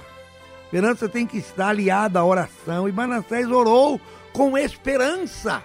Esperança 0.64 1.08
tem 1.08 1.26
que 1.26 1.38
estar 1.38 1.68
aliada 1.68 2.18
à 2.18 2.24
oração. 2.24 2.88
E 2.88 2.92
Manassés 2.92 3.50
orou 3.50 4.00
com 4.32 4.56
esperança. 4.56 5.62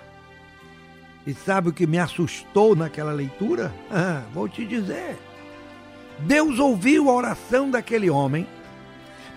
E 1.26 1.34
sabe 1.34 1.70
o 1.70 1.74
que 1.74 1.86
me 1.86 2.00
assustou 2.00 2.76
naquela 2.76 3.12
leitura? 3.12 3.74
Ah, 3.92 4.24
vou 4.34 4.48
te 4.48 4.66
dizer. 4.66 5.18
Deus 6.20 6.60
ouviu 6.60 7.10
a 7.10 7.14
oração 7.14 7.70
daquele 7.70 8.10
homem. 8.10 8.48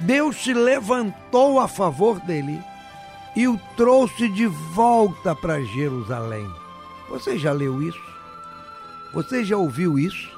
Deus 0.01 0.37
se 0.43 0.53
levantou 0.53 1.61
a 1.61 1.69
favor 1.69 2.19
dele 2.21 2.61
e 3.35 3.49
o 3.49 3.59
trouxe 3.77 4.29
de 4.29 4.47
volta 4.47 5.35
para 5.35 5.63
Jerusalém. 5.65 6.49
Você 7.09 7.39
já 7.39 7.53
leu 7.53 7.83
isso? 7.83 8.13
Você 9.13 9.45
já 9.45 9.57
ouviu 9.57 9.99
isso? 9.99 10.31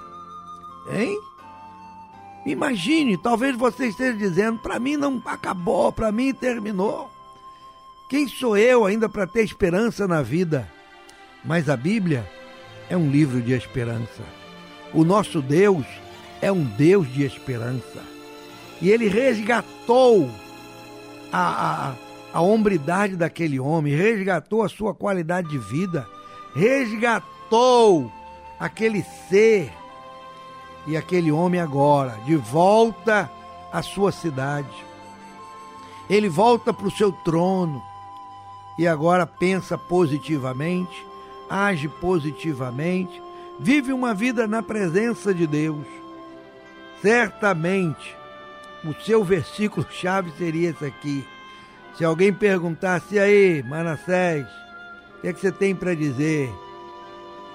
Hein? 0.91 1.19
Imagine, 2.47 3.17
talvez 3.17 3.57
você 3.57 3.87
esteja 3.87 4.17
dizendo: 4.17 4.59
para 4.59 4.79
mim 4.79 4.97
não 4.97 5.23
acabou, 5.25 5.93
para 5.93 6.13
mim 6.13 6.35
terminou. 6.35 7.11
Quem 8.09 8.29
sou 8.29 8.57
eu 8.57 8.85
ainda 8.85 9.09
para 9.09 9.27
ter 9.27 9.43
esperança 9.43 10.07
na 10.07 10.21
vida? 10.23 10.69
Mas 11.45 11.69
a 11.69 11.77
Bíblia 11.77 12.29
é 12.89 12.97
um 12.97 13.11
livro 13.11 13.41
de 13.41 13.53
esperança. 13.53 14.23
O 14.93 15.05
nosso 15.05 15.41
Deus 15.41 15.87
é 16.41 16.53
um 16.53 16.65
Deus 16.65 17.11
de 17.13 17.25
esperança. 17.25 18.14
E 18.85 18.91
ele 18.91 19.09
resgatou 19.09 20.31
a, 21.33 21.89
a, 21.89 21.95
a 22.35 22.43
hombridade 22.43 23.17
daquele 23.17 23.59
homem, 23.59 23.97
resgatou 23.97 24.63
a 24.63 24.69
sua 24.69 24.95
qualidade 24.95 25.49
de 25.49 25.57
vida, 25.57 26.07
resgatou 26.55 28.13
aquele 28.61 29.03
ser 29.31 29.73
e 30.87 30.99
aquele 30.99 31.33
homem 31.33 31.63
agora, 31.63 32.11
de 32.27 32.37
volta 32.37 33.31
à 33.73 33.81
sua 33.81 34.13
cidade. 34.13 34.69
Ele 36.11 36.29
volta 36.29 36.71
para 36.71 36.87
o 36.87 36.91
seu 36.91 37.11
trono 37.11 37.83
e 38.79 38.87
agora 38.87 39.27
pensa 39.27 39.79
positivamente, 39.79 41.07
age 41.49 41.89
positivamente, 41.89 43.19
vive 43.59 43.95
uma 43.95 44.13
vida 44.13 44.47
na 44.47 44.63
presença 44.63 45.33
de 45.33 45.47
Deus. 45.47 45.87
Certamente, 47.01 48.24
o 48.85 48.95
seu 49.03 49.25
versículo-chave 49.25 50.33
seria 50.37 50.71
esse 50.71 50.85
aqui. 50.85 51.27
Se 51.97 52.05
alguém 52.05 52.33
perguntasse, 52.33 53.19
aí, 53.19 53.63
Manassés, 53.63 54.47
o 55.19 55.21
que, 55.21 55.29
é 55.29 55.33
que 55.33 55.41
você 55.41 55.53
tem 55.53 55.75
para 55.75 55.95
dizer? 55.95 56.53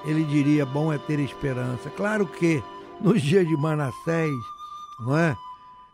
Ele 0.06 0.24
diria, 0.24 0.66
bom 0.66 0.92
é 0.92 0.98
ter 0.98 1.20
esperança. 1.20 1.90
Claro 1.90 2.26
que 2.26 2.64
nos 3.02 3.22
dias 3.24 3.48
de 3.48 3.56
Manassés, 3.58 4.34
não 5.00 5.18
é? 5.18 5.36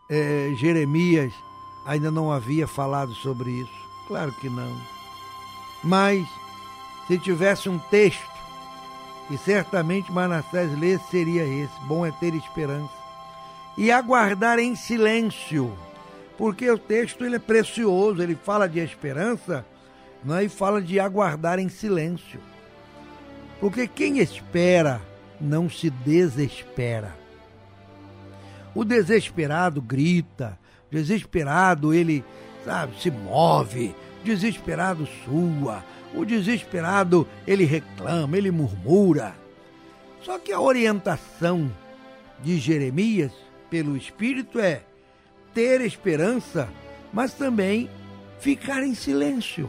é? 0.08 0.52
Jeremias 0.56 1.32
ainda 1.84 2.10
não 2.10 2.30
havia 2.32 2.66
falado 2.66 3.14
sobre 3.14 3.50
isso. 3.50 3.86
Claro 4.06 4.32
que 4.32 4.48
não. 4.48 4.76
Mas, 5.82 6.26
se 7.06 7.18
tivesse 7.18 7.68
um 7.68 7.78
texto, 7.78 8.36
e 9.30 9.36
certamente 9.36 10.12
Manassés 10.12 10.78
lê, 10.78 10.98
seria 10.98 11.44
esse: 11.44 11.80
bom 11.86 12.06
é 12.06 12.12
ter 12.12 12.34
esperança. 12.34 12.95
E 13.76 13.90
aguardar 13.90 14.58
em 14.58 14.74
silêncio, 14.74 15.76
porque 16.38 16.70
o 16.70 16.78
texto 16.78 17.24
ele 17.24 17.36
é 17.36 17.38
precioso, 17.38 18.22
ele 18.22 18.34
fala 18.34 18.68
de 18.68 18.78
esperança 18.78 19.64
não 20.24 20.36
é? 20.36 20.44
e 20.44 20.48
fala 20.48 20.82
de 20.82 20.98
aguardar 20.98 21.58
em 21.58 21.68
silêncio. 21.68 22.40
Porque 23.60 23.86
quem 23.86 24.18
espera 24.18 25.00
não 25.40 25.70
se 25.70 25.88
desespera. 25.88 27.14
O 28.74 28.84
desesperado 28.84 29.80
grita, 29.80 30.58
desesperado 30.90 31.94
ele, 31.94 32.24
sabe, 32.64 33.00
se 33.00 33.10
move, 33.10 33.94
desesperado 34.24 35.08
sua, 35.24 35.82
o 36.14 36.24
desesperado 36.24 37.26
ele 37.46 37.64
reclama, 37.64 38.36
ele 38.36 38.50
murmura. 38.50 39.34
Só 40.22 40.38
que 40.38 40.52
a 40.52 40.60
orientação 40.60 41.70
de 42.42 42.58
Jeremias 42.58 43.32
pelo 43.70 43.96
Espírito 43.96 44.58
é 44.58 44.82
ter 45.54 45.80
esperança, 45.80 46.68
mas 47.12 47.34
também 47.34 47.88
ficar 48.38 48.82
em 48.82 48.94
silêncio 48.94 49.68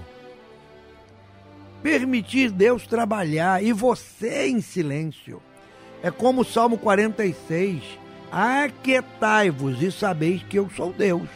permitir 1.81 2.51
Deus 2.51 2.85
trabalhar 2.85 3.63
e 3.63 3.71
você 3.71 4.47
em 4.47 4.61
silêncio. 4.61 5.41
É 6.01 6.11
como 6.11 6.41
o 6.41 6.45
Salmo 6.45 6.77
46: 6.77 7.81
Aquietai-vos 8.31 9.81
e 9.81 9.91
sabeis 9.91 10.43
que 10.43 10.59
eu 10.59 10.69
sou 10.69 10.91
Deus. 10.91 11.29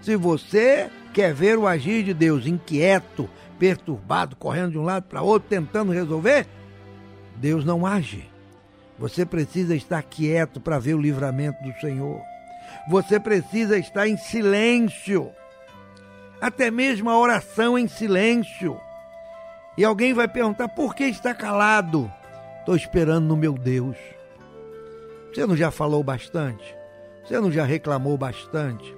Se 0.00 0.16
você 0.16 0.88
quer 1.12 1.34
ver 1.34 1.58
o 1.58 1.66
agir 1.66 2.04
de 2.04 2.14
Deus 2.14 2.46
inquieto, 2.46 3.28
perturbado, 3.58 4.36
correndo 4.36 4.72
de 4.72 4.78
um 4.78 4.84
lado 4.84 5.04
para 5.04 5.20
outro, 5.20 5.48
tentando 5.48 5.90
resolver, 5.90 6.46
Deus 7.36 7.64
não 7.64 7.84
age. 7.84 8.27
Você 8.98 9.24
precisa 9.24 9.76
estar 9.76 10.02
quieto 10.02 10.60
para 10.60 10.78
ver 10.78 10.94
o 10.94 11.00
livramento 11.00 11.62
do 11.62 11.72
Senhor. 11.80 12.20
Você 12.88 13.20
precisa 13.20 13.78
estar 13.78 14.08
em 14.08 14.16
silêncio. 14.16 15.30
Até 16.40 16.70
mesmo 16.70 17.08
a 17.08 17.18
oração 17.18 17.78
em 17.78 17.86
silêncio. 17.86 18.78
E 19.76 19.84
alguém 19.84 20.12
vai 20.12 20.26
perguntar: 20.26 20.68
por 20.68 20.94
que 20.94 21.04
está 21.04 21.32
calado? 21.32 22.10
Estou 22.60 22.74
esperando 22.74 23.26
no 23.26 23.36
meu 23.36 23.52
Deus. 23.52 23.96
Você 25.32 25.46
não 25.46 25.56
já 25.56 25.70
falou 25.70 26.02
bastante? 26.02 26.76
Você 27.24 27.38
não 27.38 27.52
já 27.52 27.64
reclamou 27.64 28.16
bastante? 28.16 28.96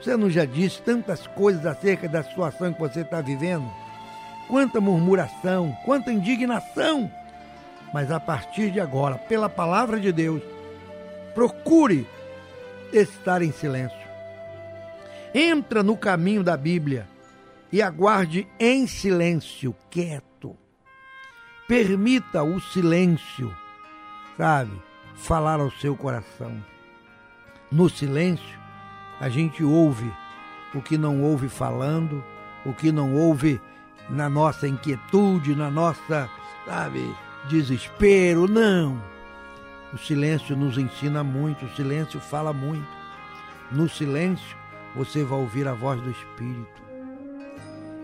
Você 0.00 0.16
não 0.16 0.28
já 0.28 0.44
disse 0.44 0.82
tantas 0.82 1.26
coisas 1.26 1.64
acerca 1.64 2.08
da 2.08 2.22
situação 2.22 2.72
que 2.72 2.80
você 2.80 3.00
está 3.00 3.20
vivendo? 3.20 3.70
Quanta 4.48 4.80
murmuração, 4.80 5.76
quanta 5.84 6.12
indignação! 6.12 7.10
Mas 7.92 8.10
a 8.10 8.20
partir 8.20 8.70
de 8.70 8.80
agora, 8.80 9.16
pela 9.16 9.48
palavra 9.48 9.98
de 9.98 10.12
Deus, 10.12 10.42
procure 11.34 12.06
estar 12.92 13.42
em 13.42 13.52
silêncio. 13.52 13.98
Entra 15.34 15.82
no 15.82 15.96
caminho 15.96 16.42
da 16.42 16.56
Bíblia 16.56 17.08
e 17.72 17.80
aguarde 17.80 18.48
em 18.58 18.86
silêncio, 18.86 19.74
quieto 19.88 20.30
Permita 21.70 22.42
o 22.42 22.60
silêncio, 22.60 23.56
sabe, 24.36 24.72
falar 25.14 25.60
ao 25.60 25.70
seu 25.70 25.96
coração. 25.96 26.52
No 27.70 27.88
silêncio, 27.88 28.58
a 29.20 29.28
gente 29.28 29.62
ouve 29.62 30.12
o 30.74 30.82
que 30.82 30.98
não 30.98 31.22
ouve 31.22 31.48
falando, 31.48 32.24
o 32.66 32.72
que 32.72 32.90
não 32.90 33.14
ouve 33.14 33.60
na 34.08 34.28
nossa 34.28 34.66
inquietude, 34.66 35.54
na 35.54 35.70
nossa, 35.70 36.28
sabe, 36.66 37.08
desespero. 37.48 38.46
Não. 38.46 39.02
O 39.92 39.98
silêncio 39.98 40.56
nos 40.56 40.78
ensina 40.78 41.24
muito, 41.24 41.64
o 41.64 41.74
silêncio 41.74 42.20
fala 42.20 42.52
muito. 42.52 42.86
No 43.72 43.88
silêncio, 43.88 44.56
você 44.94 45.24
vai 45.24 45.38
ouvir 45.38 45.66
a 45.66 45.74
voz 45.74 46.00
do 46.00 46.10
Espírito. 46.10 46.80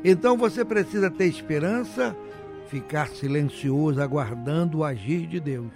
Então 0.05 0.37
você 0.37 0.65
precisa 0.65 1.11
ter 1.11 1.27
esperança 1.27 2.17
ficar 2.69 3.09
silencioso, 3.09 4.03
aguardando 4.03 4.79
o 4.79 4.85
agir 4.85 5.27
de 5.27 5.41
Deus. 5.41 5.73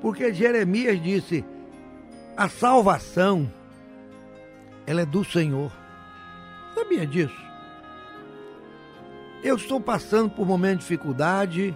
Porque 0.00 0.32
Jeremias 0.32 1.02
disse: 1.02 1.44
a 2.36 2.48
salvação, 2.48 3.50
ela 4.86 5.02
é 5.02 5.06
do 5.06 5.24
Senhor. 5.24 5.72
Sabia 6.74 7.06
disso? 7.06 7.48
Eu 9.42 9.56
estou 9.56 9.80
passando 9.80 10.30
por 10.30 10.46
momentos 10.46 10.84
de 10.84 10.90
dificuldade, 10.90 11.74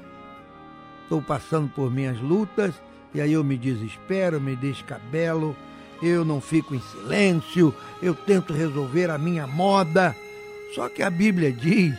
estou 1.12 1.20
passando 1.20 1.68
por 1.68 1.90
minhas 1.90 2.18
lutas, 2.22 2.72
e 3.12 3.20
aí 3.20 3.34
eu 3.34 3.44
me 3.44 3.58
desespero, 3.58 4.40
me 4.40 4.56
descabelo, 4.56 5.54
eu 6.02 6.24
não 6.24 6.40
fico 6.40 6.74
em 6.74 6.80
silêncio, 6.80 7.74
eu 8.00 8.14
tento 8.14 8.54
resolver 8.54 9.10
a 9.10 9.18
minha 9.18 9.46
moda. 9.46 10.16
Só 10.74 10.88
que 10.88 11.02
a 11.02 11.10
Bíblia 11.10 11.52
diz 11.52 11.94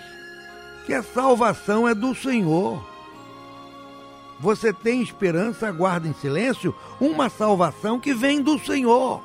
que 0.87 0.95
a 0.95 1.03
salvação 1.03 1.87
é 1.87 1.93
do 1.93 2.15
Senhor. 2.15 2.83
Você 4.39 4.73
tem 4.73 5.03
esperança, 5.03 5.67
aguarda 5.67 6.07
em 6.07 6.13
silêncio 6.15 6.75
uma 6.99 7.29
salvação 7.29 7.99
que 7.99 8.15
vem 8.15 8.41
do 8.41 8.57
Senhor. 8.57 9.23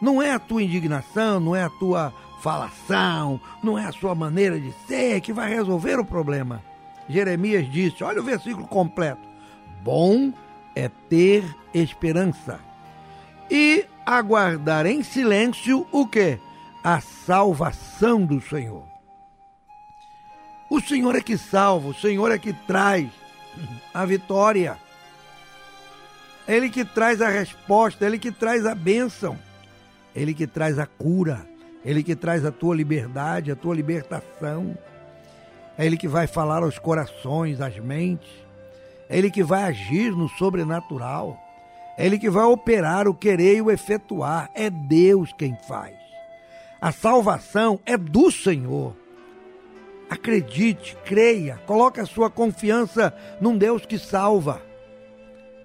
Não 0.00 0.22
é 0.22 0.30
a 0.30 0.38
tua 0.38 0.62
indignação, 0.62 1.40
não 1.40 1.56
é 1.56 1.64
a 1.64 1.70
tua 1.70 2.14
falação, 2.40 3.40
não 3.64 3.76
é 3.76 3.84
a 3.84 3.92
sua 3.92 4.14
maneira 4.14 4.60
de 4.60 4.72
ser 4.86 5.20
que 5.20 5.32
vai 5.32 5.52
resolver 5.52 5.98
o 5.98 6.04
problema. 6.04 6.69
Jeremias 7.10 7.70
disse, 7.70 8.04
olha 8.04 8.20
o 8.20 8.24
versículo 8.24 8.66
completo. 8.66 9.28
Bom 9.82 10.32
é 10.74 10.88
ter 11.08 11.44
esperança 11.74 12.60
e 13.50 13.84
aguardar 14.06 14.86
em 14.86 15.02
silêncio 15.02 15.86
o 15.90 16.06
que? 16.06 16.38
A 16.82 17.00
salvação 17.00 18.24
do 18.24 18.40
Senhor. 18.40 18.84
O 20.70 20.80
Senhor 20.80 21.16
é 21.16 21.20
que 21.20 21.36
salva, 21.36 21.88
o 21.88 21.94
Senhor 21.94 22.30
é 22.30 22.38
que 22.38 22.52
traz 22.52 23.10
a 23.92 24.04
vitória. 24.04 24.78
Ele 26.46 26.70
que 26.70 26.84
traz 26.84 27.20
a 27.20 27.28
resposta, 27.28 28.06
ele 28.06 28.18
que 28.18 28.30
traz 28.30 28.64
a 28.64 28.74
bênção, 28.74 29.36
ele 30.14 30.32
que 30.32 30.46
traz 30.46 30.78
a 30.78 30.86
cura, 30.86 31.46
ele 31.84 32.02
que 32.02 32.14
traz 32.14 32.44
a 32.44 32.52
tua 32.52 32.74
liberdade, 32.74 33.50
a 33.50 33.56
tua 33.56 33.74
libertação. 33.74 34.76
É 35.80 35.86
ele 35.86 35.96
que 35.96 36.06
vai 36.06 36.26
falar 36.26 36.62
aos 36.62 36.78
corações, 36.78 37.58
às 37.58 37.78
mentes. 37.78 38.28
É 39.08 39.16
ele 39.16 39.30
que 39.30 39.42
vai 39.42 39.62
agir 39.62 40.12
no 40.12 40.28
sobrenatural. 40.28 41.38
É 41.96 42.04
ele 42.04 42.18
que 42.18 42.28
vai 42.28 42.44
operar 42.44 43.08
o 43.08 43.14
querer 43.14 43.56
e 43.56 43.62
o 43.62 43.70
efetuar. 43.70 44.50
É 44.54 44.68
Deus 44.68 45.32
quem 45.32 45.56
faz. 45.66 45.94
A 46.82 46.92
salvação 46.92 47.80
é 47.86 47.96
do 47.96 48.30
Senhor. 48.30 48.94
Acredite, 50.10 50.98
creia, 51.02 51.56
coloque 51.66 51.98
a 51.98 52.04
sua 52.04 52.28
confiança 52.28 53.16
num 53.40 53.56
Deus 53.56 53.86
que 53.86 53.98
salva. 53.98 54.60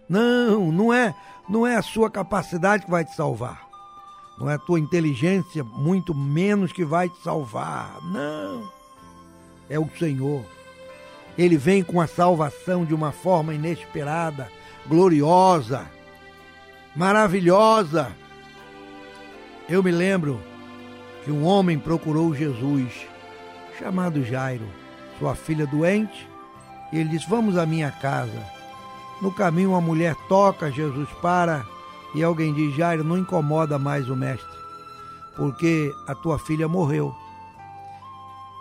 Não, 0.08 0.72
não 0.72 0.94
é, 0.94 1.14
não 1.50 1.68
é 1.68 1.76
a 1.76 1.82
sua 1.82 2.10
capacidade 2.10 2.86
que 2.86 2.92
vai 2.92 3.04
te 3.04 3.14
salvar. 3.14 3.68
Não 4.40 4.50
é 4.50 4.54
a 4.54 4.60
tua 4.60 4.80
inteligência, 4.80 5.62
muito 5.62 6.16
menos 6.16 6.72
que 6.72 6.86
vai 6.86 7.10
te 7.10 7.22
salvar. 7.22 8.00
Não. 8.02 8.75
É 9.70 9.80
o 9.80 9.90
Senhor. 9.98 10.46
Ele 11.38 11.58
vem 11.58 11.84
com 11.84 12.00
a 12.00 12.08
salvação 12.08 12.86
de 12.86 12.94
uma 12.94 13.12
forma 13.12 13.54
inesperada, 13.54 14.50
gloriosa, 14.88 15.86
maravilhosa. 16.96 18.12
Eu 19.68 19.84
me 19.84 19.92
lembro 19.92 20.40
que 21.24 21.32
um 21.32 21.46
homem 21.46 21.78
procurou 21.78 22.34
Jesus 22.34 23.08
chamado 23.78 24.24
Jairo, 24.24 24.66
sua 25.20 25.36
filha 25.36 25.68
doente, 25.68 26.28
e 26.94 27.00
ele 27.00 27.10
disse: 27.10 27.30
Vamos 27.30 27.58
à 27.58 27.66
minha 27.66 27.92
casa. 27.92 28.56
No 29.22 29.32
caminho, 29.32 29.72
uma 29.72 29.82
mulher 29.82 30.16
toca, 30.28 30.72
Jesus 30.72 31.10
para 31.22 31.66
e 32.16 32.24
alguém 32.24 32.54
diz: 32.54 32.74
Jairo, 32.76 33.04
não 33.04 33.18
incomoda 33.18 33.78
mais 33.78 34.10
o 34.10 34.16
mestre, 34.16 34.58
porque 35.36 35.94
a 36.08 36.16
tua 36.16 36.40
filha 36.40 36.68
morreu. 36.68 37.14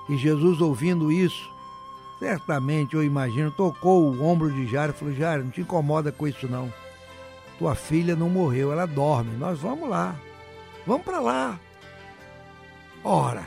E 0.09 0.17
Jesus, 0.17 0.61
ouvindo 0.61 1.11
isso, 1.11 1.51
certamente, 2.19 2.95
eu 2.95 3.03
imagino, 3.03 3.51
tocou 3.51 4.03
o 4.03 4.25
ombro 4.25 4.51
de 4.51 4.67
Jairo 4.67 4.93
e 4.95 4.99
falou: 4.99 5.15
Jairo, 5.15 5.45
não 5.45 5.51
te 5.51 5.61
incomoda 5.61 6.13
com 6.13 6.29
isso 6.29 6.49
não. 6.49 6.73
Tua 7.59 7.75
filha 7.75 8.17
não 8.17 8.29
morreu, 8.29 8.73
ela 8.73 8.87
dorme. 8.87 9.37
Nós 9.37 9.59
vamos 9.61 9.89
lá. 9.89 10.17
Vamos 10.87 11.05
para 11.05 11.21
lá. 11.21 11.59
Ora, 13.03 13.45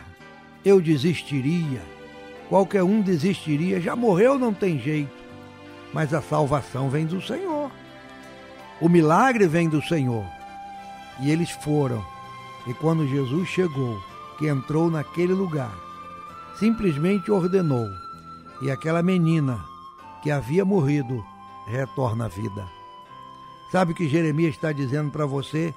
eu 0.64 0.80
desistiria, 0.82 1.82
qualquer 2.50 2.84
um 2.84 3.02
desistiria, 3.02 3.82
já 3.82 3.96
morreu, 3.96 4.38
não 4.40 4.54
tem 4.54 4.80
jeito. 4.80 5.12
Mas 5.94 6.14
a 6.14 6.22
salvação 6.22 6.90
vem 6.90 7.06
do 7.06 7.22
Senhor. 7.22 7.72
O 8.80 8.88
milagre 8.88 9.48
vem 9.48 9.68
do 9.68 9.82
Senhor. 9.82 10.26
E 11.20 11.32
eles 11.32 11.50
foram. 11.50 12.06
E 12.68 12.74
quando 12.74 13.08
Jesus 13.08 13.48
chegou, 13.48 14.00
que 14.38 14.48
entrou 14.48 14.92
naquele 14.92 15.34
lugar, 15.34 15.74
simplesmente 16.60 17.32
ordenou, 17.32 17.88
e 18.62 18.72
aquela 18.72 19.04
menina 19.04 19.64
que 20.24 20.32
havia 20.32 20.66
morrido 20.66 21.24
retorna 21.68 22.26
à 22.26 22.28
vida. 22.28 22.68
Sabe 23.72 23.92
o 23.92 23.96
que 23.96 24.08
Jeremias 24.08 24.56
está 24.56 24.72
dizendo 24.72 25.12
para 25.12 25.26
você? 25.26 25.74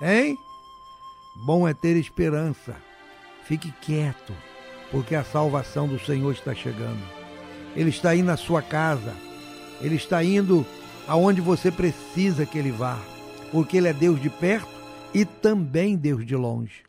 Hein? 0.00 0.36
Bom 1.44 1.66
é 1.66 1.72
ter 1.72 1.96
esperança 1.96 2.76
Fique 3.48 3.72
quieto, 3.80 4.34
porque 4.90 5.14
a 5.14 5.24
salvação 5.24 5.88
do 5.88 5.98
Senhor 5.98 6.30
está 6.32 6.54
chegando. 6.54 7.00
Ele 7.74 7.88
está 7.88 8.14
indo 8.14 8.26
na 8.26 8.36
sua 8.36 8.60
casa. 8.60 9.14
Ele 9.80 9.94
está 9.94 10.22
indo 10.22 10.66
aonde 11.06 11.40
você 11.40 11.70
precisa 11.70 12.44
que 12.44 12.58
ele 12.58 12.70
vá, 12.70 12.98
porque 13.50 13.78
ele 13.78 13.88
é 13.88 13.94
Deus 13.94 14.20
de 14.20 14.28
perto 14.28 14.68
e 15.14 15.24
também 15.24 15.96
Deus 15.96 16.26
de 16.26 16.36
longe. 16.36 16.82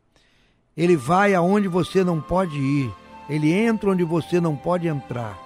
Ele 0.75 0.97
vai 0.97 1.33
aonde 1.33 1.69
você 1.69 2.03
não 2.03 2.19
pode 2.19 2.57
ir. 2.57 2.91
Ele 3.29 3.53
entra 3.53 3.91
onde 3.91 4.03
você 4.03 4.41
não 4.41 4.55
pode 4.55 4.87
entrar. 4.87 5.37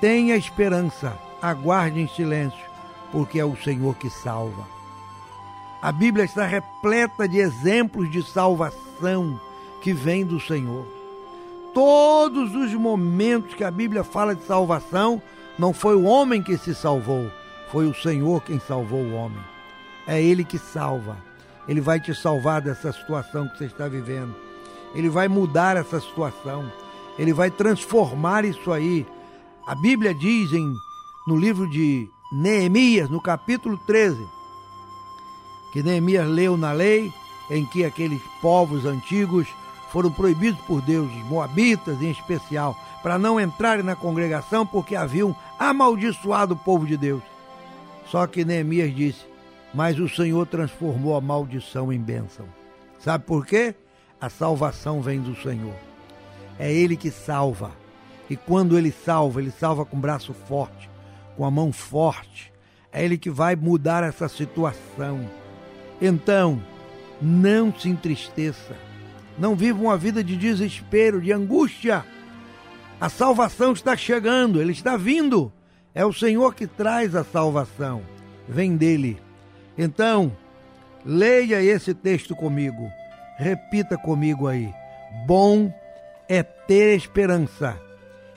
Tenha 0.00 0.36
esperança, 0.36 1.18
aguarde 1.42 2.00
em 2.00 2.08
silêncio, 2.08 2.64
porque 3.12 3.38
é 3.38 3.44
o 3.44 3.56
Senhor 3.56 3.94
que 3.96 4.08
salva. 4.08 4.66
A 5.82 5.92
Bíblia 5.92 6.24
está 6.24 6.46
repleta 6.46 7.28
de 7.28 7.38
exemplos 7.38 8.10
de 8.10 8.22
salvação 8.22 9.38
que 9.82 9.92
vem 9.92 10.24
do 10.24 10.40
Senhor. 10.40 10.86
Todos 11.74 12.54
os 12.54 12.72
momentos 12.74 13.54
que 13.54 13.62
a 13.62 13.70
Bíblia 13.70 14.02
fala 14.02 14.34
de 14.34 14.44
salvação, 14.44 15.22
não 15.58 15.72
foi 15.72 15.94
o 15.96 16.04
homem 16.04 16.42
que 16.42 16.56
se 16.56 16.74
salvou, 16.74 17.30
foi 17.70 17.86
o 17.86 17.94
Senhor 17.94 18.42
quem 18.42 18.58
salvou 18.58 19.00
o 19.00 19.14
homem. 19.14 19.38
É 20.06 20.20
Ele 20.20 20.44
que 20.44 20.58
salva. 20.58 21.16
Ele 21.68 21.80
vai 21.80 22.00
te 22.00 22.14
salvar 22.14 22.62
dessa 22.62 22.90
situação 22.92 23.46
que 23.46 23.58
você 23.58 23.66
está 23.66 23.86
vivendo. 23.86 24.47
Ele 24.94 25.08
vai 25.08 25.28
mudar 25.28 25.76
essa 25.76 26.00
situação. 26.00 26.70
Ele 27.18 27.32
vai 27.32 27.50
transformar 27.50 28.44
isso 28.44 28.72
aí. 28.72 29.06
A 29.66 29.74
Bíblia 29.74 30.14
diz 30.14 30.52
em, 30.52 30.74
no 31.26 31.36
livro 31.36 31.68
de 31.68 32.08
Neemias, 32.32 33.10
no 33.10 33.20
capítulo 33.20 33.78
13, 33.86 34.18
que 35.72 35.82
Neemias 35.82 36.26
leu 36.26 36.56
na 36.56 36.72
lei 36.72 37.12
em 37.50 37.64
que 37.64 37.84
aqueles 37.84 38.20
povos 38.40 38.84
antigos 38.84 39.48
foram 39.90 40.10
proibidos 40.10 40.60
por 40.66 40.82
Deus, 40.82 41.10
os 41.10 41.24
moabitas 41.24 42.00
em 42.02 42.10
especial, 42.10 42.76
para 43.02 43.18
não 43.18 43.40
entrarem 43.40 43.82
na 43.82 43.96
congregação 43.96 44.66
porque 44.66 44.94
haviam 44.94 45.34
amaldiçoado 45.58 46.54
o 46.54 46.58
povo 46.58 46.86
de 46.86 46.96
Deus. 46.96 47.22
Só 48.06 48.26
que 48.26 48.44
Neemias 48.44 48.94
disse: 48.94 49.24
Mas 49.72 49.98
o 49.98 50.08
Senhor 50.08 50.46
transformou 50.46 51.16
a 51.16 51.20
maldição 51.20 51.92
em 51.92 51.98
bênção. 51.98 52.46
Sabe 52.98 53.24
por 53.24 53.46
quê? 53.46 53.74
A 54.20 54.28
salvação 54.28 55.00
vem 55.00 55.20
do 55.20 55.34
Senhor. 55.40 55.76
É 56.58 56.72
Ele 56.72 56.96
que 56.96 57.10
salva. 57.10 57.72
E 58.28 58.36
quando 58.36 58.76
Ele 58.76 58.90
salva, 58.90 59.40
Ele 59.40 59.50
salva 59.50 59.84
com 59.84 59.96
o 59.96 60.00
braço 60.00 60.34
forte, 60.34 60.90
com 61.36 61.44
a 61.44 61.50
mão 61.50 61.72
forte. 61.72 62.52
É 62.92 63.04
Ele 63.04 63.16
que 63.16 63.30
vai 63.30 63.54
mudar 63.56 64.02
essa 64.02 64.28
situação. 64.28 65.28
Então, 66.00 66.62
não 67.20 67.72
se 67.74 67.88
entristeça 67.88 68.88
não 69.38 69.54
viva 69.54 69.80
uma 69.80 69.96
vida 69.96 70.22
de 70.22 70.36
desespero, 70.36 71.20
de 71.20 71.32
angústia. 71.32 72.04
A 73.00 73.08
salvação 73.08 73.72
está 73.72 73.96
chegando, 73.96 74.60
ele 74.60 74.72
está 74.72 74.96
vindo. 74.96 75.52
É 75.94 76.04
o 76.04 76.12
Senhor 76.12 76.54
que 76.54 76.66
traz 76.66 77.14
a 77.14 77.22
salvação. 77.22 78.02
Vem 78.48 78.76
dele. 78.76 79.16
Então, 79.76 80.36
leia 81.04 81.62
esse 81.62 81.94
texto 81.94 82.34
comigo. 82.34 82.90
Repita 83.38 83.96
comigo 83.96 84.48
aí. 84.48 84.74
Bom 85.24 85.72
é 86.28 86.42
ter 86.42 86.96
esperança 86.96 87.78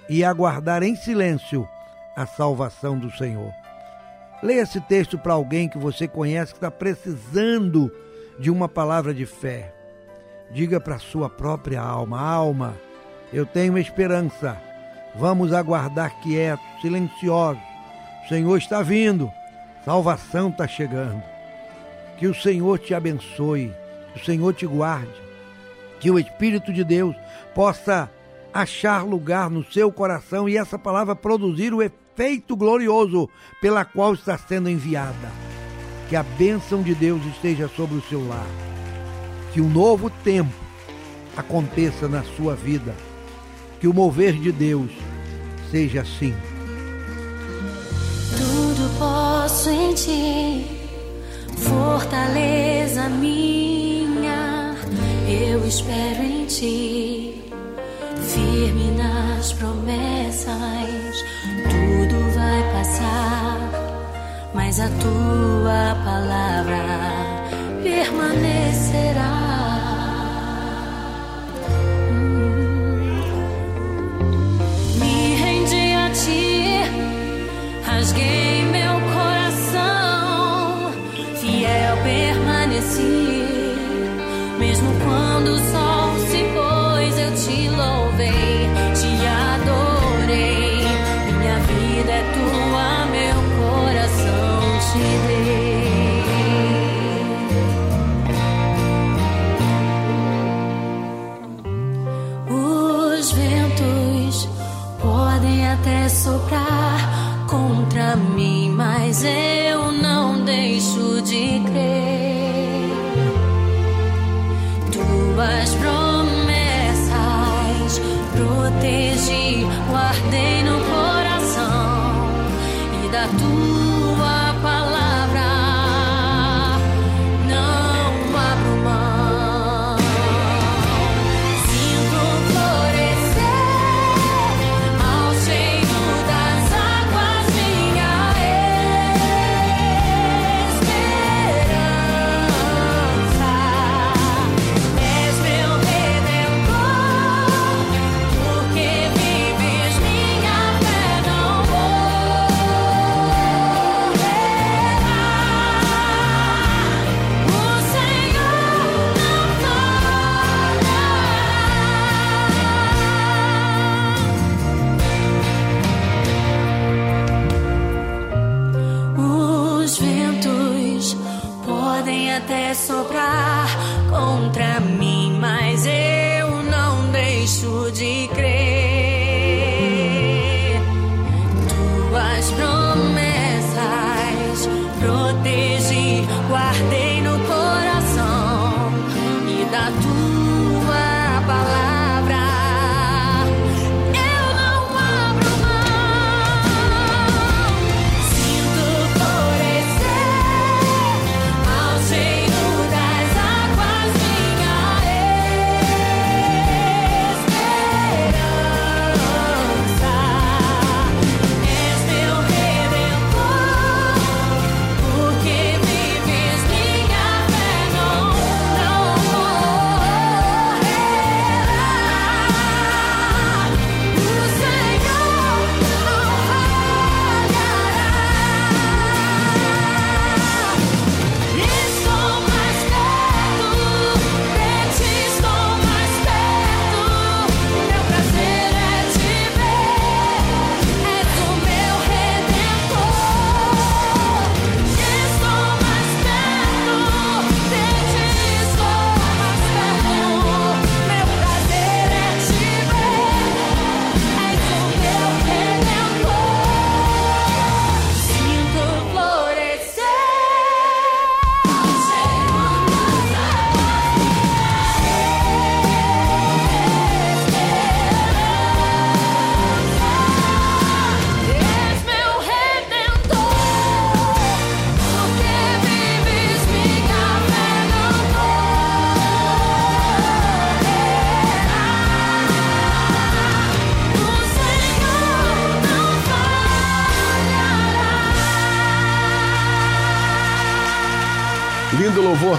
e 0.08 0.24
aguardar 0.24 0.84
em 0.84 0.96
silêncio 0.96 1.68
a 2.16 2.28
salvação 2.28 3.00
do 3.00 3.12
Senhor. 3.12 3.52
Leia 4.44 4.62
esse 4.62 4.80
texto 4.80 5.18
para 5.18 5.34
alguém 5.34 5.68
que 5.68 5.78
você 5.78 6.08
conhece 6.08 6.54
que 6.54 6.58
está 6.58 6.70
precisando 6.70 7.92
de 8.40 8.52
uma 8.52 8.70
palavra 8.70 9.14
de 9.14 9.26
fé. 9.26 9.74
Diga 10.52 10.80
para 10.80 11.00
sua 11.00 11.30
própria 11.30 11.82
alma: 11.82 12.22
alma, 12.22 12.76
eu 13.34 13.46
tenho 13.46 13.78
esperança. 13.78 14.56
Vamos 15.16 15.52
aguardar 15.52 16.22
quietos, 16.22 16.66
silenciosos. 16.82 17.62
O 18.24 18.30
Senhor 18.30 18.58
está 18.58 18.82
vindo. 18.84 19.32
Salvação 19.84 20.50
está 20.50 20.68
chegando. 20.68 21.24
Que 22.18 22.28
o 22.28 22.36
Senhor 22.36 22.78
te 22.78 22.94
abençoe. 22.94 23.74
O 24.16 24.20
Senhor 24.20 24.54
te 24.54 24.66
guarde. 24.66 25.22
Que 26.00 26.10
o 26.10 26.20
Espírito 26.20 26.74
de 26.74 26.84
Deus 26.84 27.16
possa 27.54 28.10
achar 28.54 29.04
lugar 29.06 29.50
no 29.50 29.64
seu 29.72 29.92
coração 29.92 30.48
e 30.48 30.58
essa 30.58 30.78
palavra 30.78 31.16
produzir 31.16 31.74
o 31.74 31.82
efeito 31.82 32.56
glorioso 32.56 33.30
pela 33.62 33.86
qual 33.86 34.14
está 34.14 34.38
sendo 34.38 34.70
enviada. 34.70 35.32
Que 36.10 36.16
a 36.16 36.24
bênção 36.24 36.82
de 36.82 36.94
Deus 36.94 37.26
esteja 37.26 37.70
sobre 37.70 37.98
o 37.98 38.02
seu 38.04 38.28
lar. 38.28 38.48
Que 39.54 39.62
um 39.62 39.70
novo 39.70 40.10
tempo 40.10 40.54
aconteça 41.36 42.08
na 42.08 42.24
sua 42.24 42.56
vida. 42.56 42.94
Que 43.80 43.88
o 43.88 43.94
mover 43.94 44.34
de 44.34 44.52
Deus 44.52 44.92
seja 45.72 46.02
assim. 46.02 46.36
Tudo 48.38 49.00
posso 49.00 49.70
em 49.70 49.94
ti, 49.94 50.66
fortaleza 51.58 53.10
minha. 53.10 54.01
Eu 55.52 55.68
espero 55.68 56.24
em 56.24 56.46
ti, 56.46 57.44
firme 58.22 58.92
nas 58.92 59.52
promessas. 59.52 61.26
Tudo 61.70 62.16
vai 62.34 62.64
passar, 62.72 63.60
mas 64.54 64.80
a 64.80 64.88
tua 64.88 65.94
palavra 66.06 66.86
permanecerá. 67.84 69.61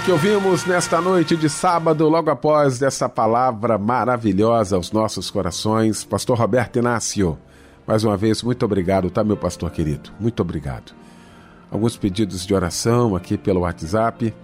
Que 0.04 0.10
ouvimos 0.10 0.66
nesta 0.66 1.00
noite 1.00 1.36
de 1.36 1.48
sábado, 1.48 2.08
logo 2.08 2.28
após 2.28 2.82
essa 2.82 3.08
palavra 3.08 3.78
maravilhosa 3.78 4.74
aos 4.74 4.90
nossos 4.90 5.30
corações. 5.30 6.02
Pastor 6.02 6.36
Roberto 6.36 6.80
Inácio, 6.80 7.38
mais 7.86 8.02
uma 8.02 8.16
vez, 8.16 8.42
muito 8.42 8.64
obrigado, 8.64 9.10
tá, 9.10 9.22
meu 9.22 9.36
pastor 9.36 9.70
querido? 9.70 10.10
Muito 10.18 10.40
obrigado. 10.40 10.92
Alguns 11.70 11.96
pedidos 11.96 12.44
de 12.44 12.52
oração 12.52 13.14
aqui 13.14 13.38
pelo 13.38 13.60
WhatsApp. 13.60 14.34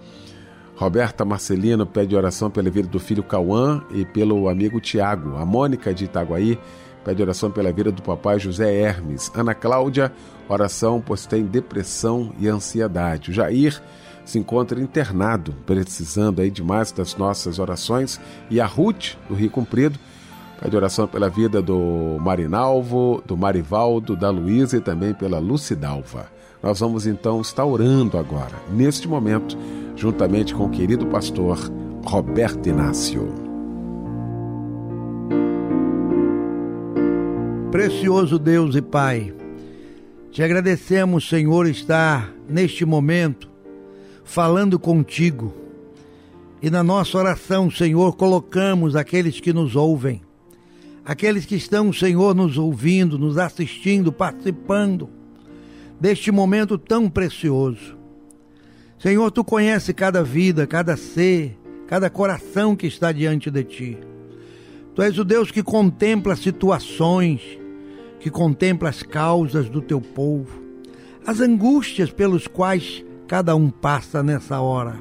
Roberta 0.77 1.25
Marcelino 1.25 1.85
pede 1.85 2.15
oração 2.15 2.49
pela 2.49 2.69
vida 2.69 2.87
do 2.87 2.99
filho 2.99 3.21
Cauã 3.21 3.83
e 3.91 4.05
pelo 4.05 4.47
amigo 4.47 4.79
Tiago. 4.79 5.35
A 5.35 5.45
Mônica 5.45 5.93
de 5.93 6.05
Itaguaí 6.05 6.57
pede 7.03 7.21
oração 7.21 7.51
pela 7.51 7.71
vida 7.71 7.91
do 7.91 8.01
papai 8.01 8.39
José 8.39 8.73
Hermes. 8.73 9.29
Ana 9.35 9.53
Cláudia, 9.53 10.09
oração 10.47 11.03
pois 11.05 11.25
tem 11.25 11.43
depressão 11.43 12.31
e 12.39 12.47
ansiedade. 12.47 13.31
O 13.31 13.33
Jair 13.33 13.81
se 14.29 14.39
encontra 14.39 14.79
internado, 14.79 15.55
precisando 15.65 16.41
aí 16.41 16.49
de 16.49 16.63
mais 16.63 16.91
das 16.91 17.15
nossas 17.15 17.59
orações. 17.59 18.19
E 18.49 18.61
a 18.61 18.65
Ruth, 18.65 19.15
do 19.27 19.35
Rio 19.35 19.49
Comprido, 19.49 19.99
Pede 20.61 20.75
oração 20.75 21.07
pela 21.07 21.29
vida 21.29 21.61
do 21.61 22.17
Marinalvo, 22.19 23.23
do 23.25 23.37
Marivaldo, 23.37 24.13
da 24.13 24.29
Luísa 24.29 24.75
e 24.75 24.81
também 24.81 25.13
pela 25.13 25.39
Lucidalva. 25.39 26.29
Nós 26.61 26.81
vamos 26.81 27.07
então 27.07 27.39
estar 27.39 27.63
orando 27.63 28.17
agora, 28.17 28.55
neste 28.69 29.07
momento, 29.07 29.57
juntamente 29.95 30.53
com 30.53 30.65
o 30.65 30.69
querido 30.69 31.07
pastor 31.07 31.57
Roberto 32.05 32.67
Inácio. 32.67 33.33
Precioso 37.71 38.37
Deus 38.37 38.75
e 38.75 38.81
Pai, 38.81 39.33
te 40.29 40.43
agradecemos, 40.43 41.29
Senhor, 41.29 41.67
estar 41.67 42.33
neste 42.49 42.83
momento 42.83 43.48
falando 44.29 44.77
contigo. 44.77 45.51
E 46.61 46.69
na 46.69 46.83
nossa 46.83 47.17
oração, 47.17 47.71
Senhor, 47.71 48.15
colocamos 48.15 48.95
aqueles 48.95 49.39
que 49.39 49.51
nos 49.51 49.75
ouvem, 49.75 50.21
aqueles 51.03 51.45
que 51.45 51.55
estão, 51.55 51.91
Senhor, 51.91 52.35
nos 52.35 52.55
ouvindo, 52.55 53.17
nos 53.17 53.39
assistindo, 53.39 54.11
participando 54.11 55.09
deste 55.99 56.31
momento 56.31 56.77
tão 56.77 57.09
precioso. 57.09 57.97
Senhor, 58.99 59.31
tu 59.31 59.43
conhece 59.43 59.95
cada 59.95 60.23
vida, 60.23 60.67
cada 60.67 60.95
ser, 60.95 61.57
cada 61.87 62.07
coração 62.07 62.75
que 62.75 62.85
está 62.85 63.11
diante 63.11 63.49
de 63.49 63.63
ti. 63.63 63.97
Tu 64.93 65.01
és 65.01 65.17
o 65.17 65.23
Deus 65.23 65.49
que 65.49 65.63
contempla 65.63 66.35
situações, 66.35 67.41
que 68.19 68.29
contempla 68.29 68.89
as 68.89 69.01
causas 69.01 69.69
do 69.69 69.81
teu 69.81 69.99
povo, 69.99 70.61
as 71.25 71.39
angústias 71.39 72.11
pelos 72.11 72.45
quais 72.45 73.03
cada 73.29 73.55
um 73.55 73.69
passa 73.69 74.23
nessa 74.23 74.59
hora. 74.59 74.95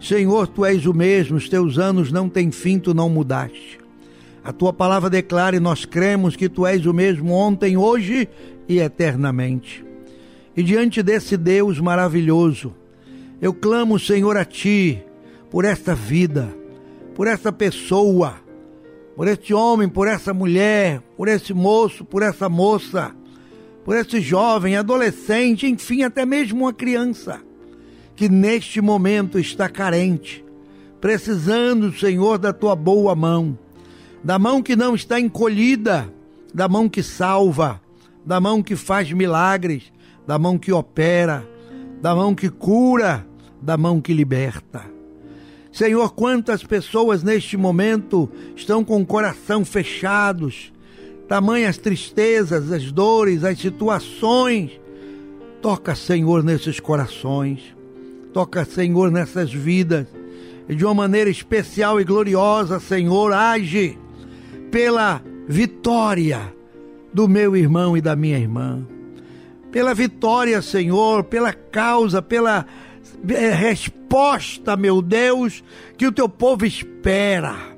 Senhor, 0.00 0.46
tu 0.46 0.64
és 0.64 0.86
o 0.86 0.94
mesmo, 0.94 1.36
os 1.36 1.48
teus 1.48 1.78
anos 1.78 2.12
não 2.12 2.28
têm 2.28 2.52
fim, 2.52 2.78
tu 2.78 2.94
não 2.94 3.10
mudaste. 3.10 3.80
A 4.44 4.52
tua 4.52 4.72
palavra 4.72 5.10
declara 5.10 5.56
e 5.56 5.60
nós 5.60 5.84
cremos 5.84 6.36
que 6.36 6.48
tu 6.48 6.64
és 6.64 6.86
o 6.86 6.94
mesmo 6.94 7.32
ontem, 7.32 7.76
hoje 7.76 8.28
e 8.68 8.78
eternamente. 8.78 9.84
E 10.56 10.62
diante 10.62 11.02
desse 11.02 11.36
Deus 11.36 11.80
maravilhoso, 11.80 12.72
eu 13.42 13.52
clamo, 13.52 13.98
Senhor, 13.98 14.36
a 14.36 14.44
ti 14.44 15.02
por 15.50 15.64
esta 15.64 15.92
vida, 15.92 16.54
por 17.16 17.26
esta 17.26 17.50
pessoa, 17.50 18.34
por 19.16 19.26
este 19.26 19.52
homem, 19.52 19.88
por 19.88 20.06
essa 20.06 20.32
mulher, 20.32 21.00
por 21.16 21.26
esse 21.26 21.52
moço, 21.52 22.04
por 22.04 22.22
essa 22.22 22.48
moça, 22.48 23.12
por 23.84 23.96
esse 23.96 24.20
jovem, 24.20 24.76
adolescente, 24.76 25.66
enfim, 25.66 26.02
até 26.02 26.24
mesmo 26.24 26.64
uma 26.64 26.72
criança, 26.72 27.40
que 28.16 28.28
neste 28.28 28.80
momento 28.80 29.38
está 29.38 29.68
carente, 29.68 30.44
precisando, 31.00 31.92
Senhor, 31.92 32.38
da 32.38 32.52
tua 32.52 32.74
boa 32.74 33.14
mão, 33.14 33.58
da 34.22 34.38
mão 34.38 34.62
que 34.62 34.74
não 34.74 34.94
está 34.94 35.20
encolhida, 35.20 36.10
da 36.52 36.66
mão 36.66 36.88
que 36.88 37.02
salva, 37.02 37.80
da 38.24 38.40
mão 38.40 38.62
que 38.62 38.74
faz 38.74 39.12
milagres, 39.12 39.92
da 40.26 40.38
mão 40.38 40.56
que 40.56 40.72
opera, 40.72 41.46
da 42.00 42.14
mão 42.14 42.34
que 42.34 42.48
cura, 42.48 43.26
da 43.60 43.76
mão 43.76 44.00
que 44.00 44.14
liberta. 44.14 44.82
Senhor, 45.70 46.14
quantas 46.14 46.62
pessoas 46.62 47.22
neste 47.22 47.56
momento 47.56 48.30
estão 48.54 48.84
com 48.84 49.02
o 49.02 49.06
coração 49.06 49.64
fechados, 49.64 50.72
tamanhas 51.28 51.78
tristezas, 51.78 52.70
as 52.70 52.90
dores, 52.90 53.44
as 53.44 53.58
situações. 53.58 54.72
Toca, 55.60 55.94
Senhor, 55.94 56.42
nesses 56.42 56.78
corações. 56.78 57.74
Toca, 58.32 58.64
Senhor, 58.64 59.10
nessas 59.10 59.52
vidas. 59.52 60.06
E 60.68 60.74
de 60.74 60.84
uma 60.84 60.94
maneira 60.94 61.30
especial 61.30 62.00
e 62.00 62.04
gloriosa, 62.04 62.80
Senhor, 62.80 63.32
age 63.32 63.98
pela 64.70 65.22
vitória 65.46 66.52
do 67.12 67.28
meu 67.28 67.56
irmão 67.56 67.96
e 67.96 68.00
da 68.00 68.16
minha 68.16 68.38
irmã. 68.38 68.86
Pela 69.70 69.94
vitória, 69.94 70.60
Senhor, 70.62 71.24
pela 71.24 71.52
causa, 71.52 72.22
pela 72.22 72.66
é, 73.28 73.50
resposta, 73.50 74.76
meu 74.76 75.02
Deus, 75.02 75.62
que 75.96 76.06
o 76.06 76.12
teu 76.12 76.28
povo 76.28 76.64
espera. 76.64 77.73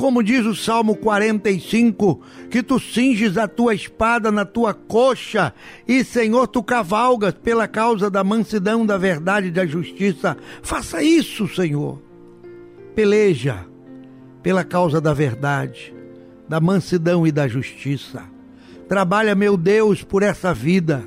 Como 0.00 0.22
diz 0.22 0.46
o 0.46 0.54
Salmo 0.54 0.96
45, 0.96 2.22
que 2.50 2.62
tu 2.62 2.80
cinges 2.80 3.36
a 3.36 3.46
tua 3.46 3.74
espada 3.74 4.32
na 4.32 4.46
tua 4.46 4.72
coxa 4.72 5.52
e, 5.86 6.02
Senhor, 6.02 6.46
tu 6.48 6.62
cavalgas 6.62 7.34
pela 7.34 7.68
causa 7.68 8.10
da 8.10 8.24
mansidão, 8.24 8.86
da 8.86 8.96
verdade 8.96 9.48
e 9.48 9.50
da 9.50 9.66
justiça. 9.66 10.38
Faça 10.62 11.02
isso, 11.02 11.46
Senhor. 11.48 12.00
Peleja 12.94 13.66
pela 14.42 14.64
causa 14.64 15.02
da 15.02 15.12
verdade, 15.12 15.94
da 16.48 16.58
mansidão 16.58 17.26
e 17.26 17.30
da 17.30 17.46
justiça. 17.46 18.22
Trabalha, 18.88 19.34
meu 19.34 19.54
Deus, 19.54 20.02
por 20.02 20.22
essa 20.22 20.54
vida. 20.54 21.06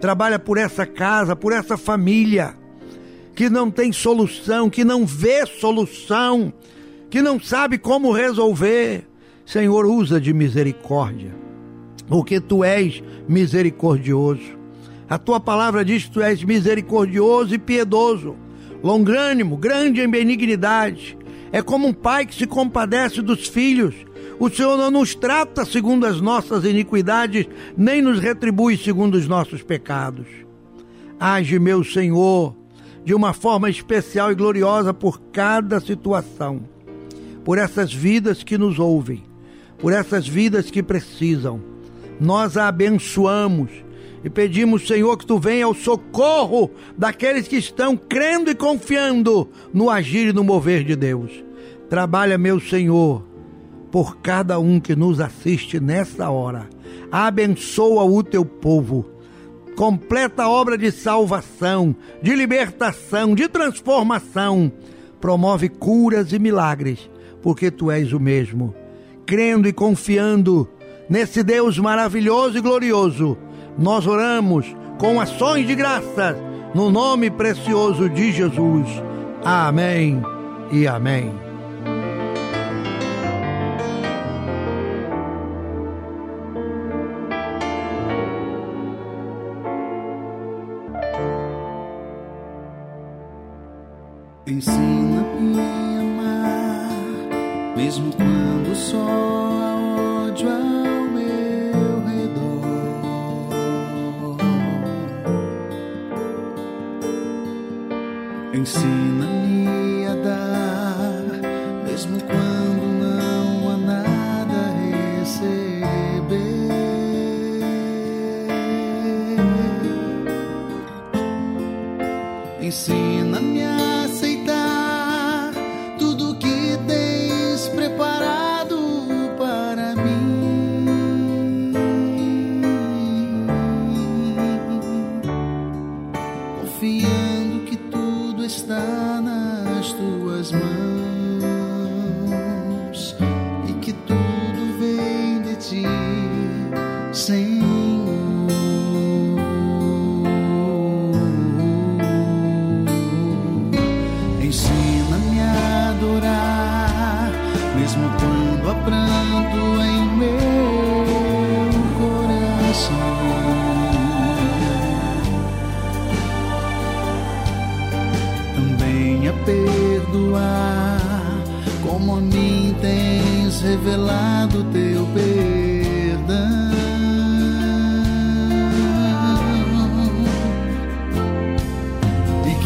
Trabalha 0.00 0.38
por 0.38 0.56
essa 0.56 0.86
casa, 0.86 1.36
por 1.36 1.52
essa 1.52 1.76
família 1.76 2.54
que 3.34 3.50
não 3.50 3.70
tem 3.70 3.92
solução, 3.92 4.70
que 4.70 4.82
não 4.82 5.04
vê 5.04 5.44
solução, 5.44 6.54
que 7.10 7.20
não 7.20 7.40
sabe 7.40 7.76
como 7.76 8.12
resolver. 8.12 9.06
Senhor, 9.44 9.84
usa 9.84 10.20
de 10.20 10.32
misericórdia, 10.32 11.34
porque 12.06 12.40
tu 12.40 12.62
és 12.62 13.02
misericordioso. 13.28 14.58
A 15.08 15.18
tua 15.18 15.40
palavra 15.40 15.84
diz 15.84 16.04
que 16.04 16.12
tu 16.12 16.22
és 16.22 16.44
misericordioso 16.44 17.52
e 17.52 17.58
piedoso, 17.58 18.36
longânimo, 18.80 19.56
grande 19.56 20.00
em 20.00 20.08
benignidade. 20.08 21.18
É 21.50 21.60
como 21.60 21.88
um 21.88 21.92
pai 21.92 22.26
que 22.26 22.34
se 22.34 22.46
compadece 22.46 23.20
dos 23.20 23.48
filhos. 23.48 23.94
O 24.38 24.48
Senhor 24.48 24.76
não 24.76 24.88
nos 24.88 25.16
trata 25.16 25.64
segundo 25.64 26.06
as 26.06 26.20
nossas 26.20 26.64
iniquidades, 26.64 27.46
nem 27.76 28.00
nos 28.00 28.20
retribui 28.20 28.76
segundo 28.76 29.16
os 29.16 29.26
nossos 29.26 29.62
pecados. 29.62 30.28
Age, 31.18 31.58
meu 31.58 31.82
Senhor, 31.82 32.54
de 33.04 33.12
uma 33.12 33.32
forma 33.32 33.68
especial 33.68 34.30
e 34.30 34.34
gloriosa 34.36 34.94
por 34.94 35.20
cada 35.32 35.80
situação, 35.80 36.62
por 37.44 37.58
essas 37.58 37.92
vidas 37.92 38.42
que 38.42 38.58
nos 38.58 38.78
ouvem, 38.78 39.24
por 39.78 39.92
essas 39.92 40.26
vidas 40.26 40.70
que 40.70 40.82
precisam. 40.82 41.60
Nós 42.20 42.56
a 42.56 42.68
abençoamos 42.68 43.70
e 44.22 44.28
pedimos, 44.28 44.86
Senhor, 44.86 45.16
que 45.16 45.26
tu 45.26 45.38
venha 45.38 45.64
ao 45.64 45.74
socorro 45.74 46.70
daqueles 46.96 47.48
que 47.48 47.56
estão 47.56 47.96
crendo 47.96 48.50
e 48.50 48.54
confiando 48.54 49.48
no 49.72 49.88
agir 49.88 50.28
e 50.28 50.32
no 50.32 50.44
mover 50.44 50.84
de 50.84 50.94
Deus. 50.94 51.30
Trabalha, 51.88 52.36
meu 52.36 52.60
Senhor, 52.60 53.24
por 53.90 54.18
cada 54.18 54.58
um 54.58 54.78
que 54.78 54.94
nos 54.94 55.20
assiste 55.20 55.80
nessa 55.80 56.30
hora. 56.30 56.68
Abençoa 57.10 58.04
o 58.04 58.22
teu 58.22 58.44
povo 58.44 59.20
completa 59.80 60.46
obra 60.46 60.76
de 60.76 60.92
salvação, 60.92 61.96
de 62.20 62.36
libertação, 62.36 63.34
de 63.34 63.48
transformação. 63.48 64.70
Promove 65.18 65.70
curas 65.70 66.34
e 66.34 66.38
milagres, 66.38 67.08
porque 67.42 67.70
tu 67.70 67.90
és 67.90 68.12
o 68.12 68.20
mesmo. 68.20 68.74
Crendo 69.26 69.68
e 69.68 69.72
confiando 69.72 70.68
nesse 71.08 71.42
Deus 71.42 71.78
maravilhoso 71.78 72.58
e 72.58 72.60
glorioso, 72.60 73.36
nós 73.78 74.06
oramos 74.06 74.66
com 74.98 75.20
ações 75.20 75.66
de 75.66 75.74
graças 75.74 76.36
no 76.74 76.90
nome 76.90 77.30
precioso 77.30 78.08
de 78.08 78.32
Jesus. 78.32 78.88
Amém 79.44 80.22
e 80.70 80.86
amém. 80.86 81.49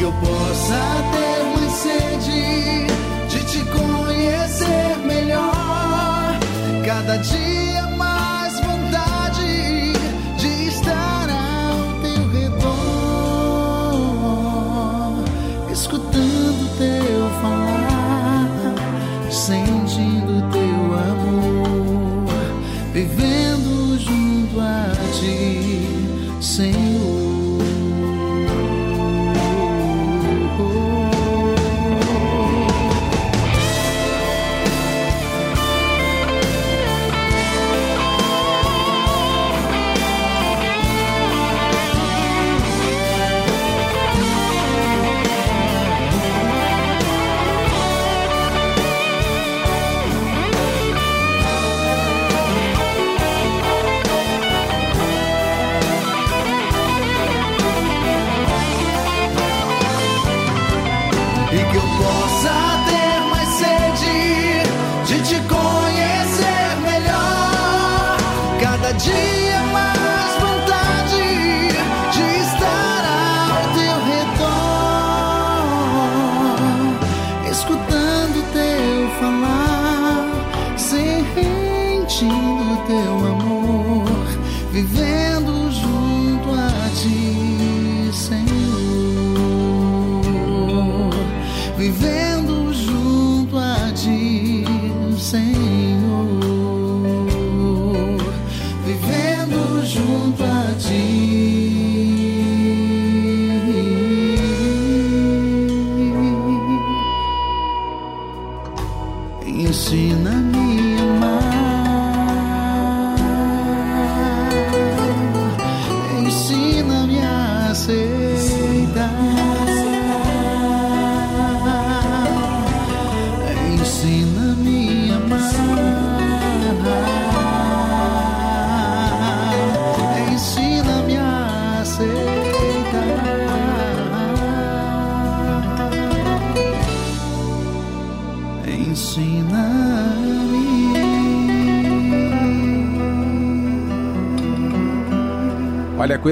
Eu 0.05 0.13
possa 0.13 0.81
ter 1.13 1.45
mais 1.55 1.73
sede 1.73 2.87
de 3.31 3.45
te 3.47 3.65
conhecer 3.71 4.99
melhor. 5.07 6.39
Cada 6.85 7.17
dia 7.17 7.64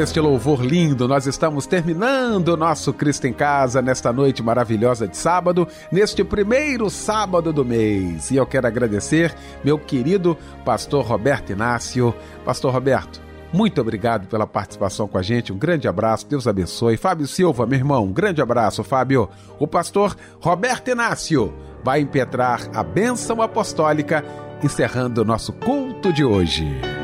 este 0.02 0.18
louvor 0.18 0.64
lindo, 0.64 1.06
nós 1.06 1.26
estamos 1.26 1.64
terminando 1.64 2.48
o 2.48 2.56
nosso 2.56 2.92
Cristo 2.92 3.26
em 3.28 3.32
Casa 3.32 3.80
nesta 3.80 4.12
noite 4.12 4.42
maravilhosa 4.42 5.06
de 5.06 5.16
sábado, 5.16 5.66
neste 5.92 6.24
primeiro 6.24 6.90
sábado 6.90 7.52
do 7.52 7.64
mês. 7.64 8.30
E 8.30 8.36
eu 8.36 8.44
quero 8.44 8.66
agradecer 8.66 9.32
meu 9.62 9.78
querido 9.78 10.36
pastor 10.64 11.04
Roberto 11.04 11.52
Inácio. 11.52 12.12
Pastor 12.44 12.72
Roberto, 12.72 13.22
muito 13.52 13.80
obrigado 13.80 14.26
pela 14.26 14.46
participação 14.46 15.06
com 15.06 15.18
a 15.18 15.22
gente. 15.22 15.52
Um 15.52 15.58
grande 15.58 15.86
abraço, 15.86 16.26
Deus 16.26 16.48
abençoe. 16.48 16.96
Fábio 16.96 17.28
Silva, 17.28 17.64
meu 17.64 17.78
irmão, 17.78 18.04
um 18.04 18.12
grande 18.12 18.42
abraço, 18.42 18.82
Fábio. 18.82 19.28
O 19.58 19.68
pastor 19.68 20.16
Roberto 20.40 20.90
Inácio 20.90 21.54
vai 21.84 22.00
impetrar 22.00 22.68
a 22.74 22.82
bênção 22.82 23.40
apostólica, 23.40 24.24
encerrando 24.64 25.22
o 25.22 25.24
nosso 25.24 25.52
culto 25.52 26.12
de 26.12 26.24
hoje. 26.24 27.01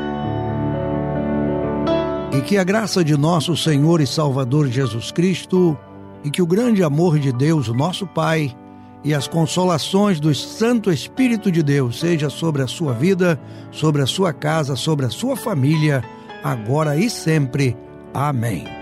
E 2.39 2.41
que 2.41 2.57
a 2.57 2.63
graça 2.63 3.03
de 3.03 3.17
nosso 3.17 3.53
Senhor 3.57 3.99
e 3.99 4.07
Salvador 4.07 4.69
Jesus 4.69 5.11
Cristo, 5.11 5.77
e 6.23 6.31
que 6.31 6.41
o 6.41 6.47
grande 6.47 6.81
amor 6.81 7.19
de 7.19 7.33
Deus, 7.33 7.67
nosso 7.67 8.07
Pai, 8.07 8.55
e 9.03 9.13
as 9.13 9.27
consolações 9.27 10.21
do 10.21 10.33
Santo 10.33 10.89
Espírito 10.89 11.51
de 11.51 11.61
Deus 11.61 11.99
seja 11.99 12.29
sobre 12.29 12.61
a 12.61 12.67
sua 12.67 12.93
vida, 12.93 13.37
sobre 13.71 14.01
a 14.01 14.05
sua 14.05 14.31
casa, 14.31 14.77
sobre 14.77 15.05
a 15.05 15.09
sua 15.09 15.35
família, 15.35 16.01
agora 16.41 16.95
e 16.95 17.09
sempre. 17.09 17.75
Amém. 18.13 18.78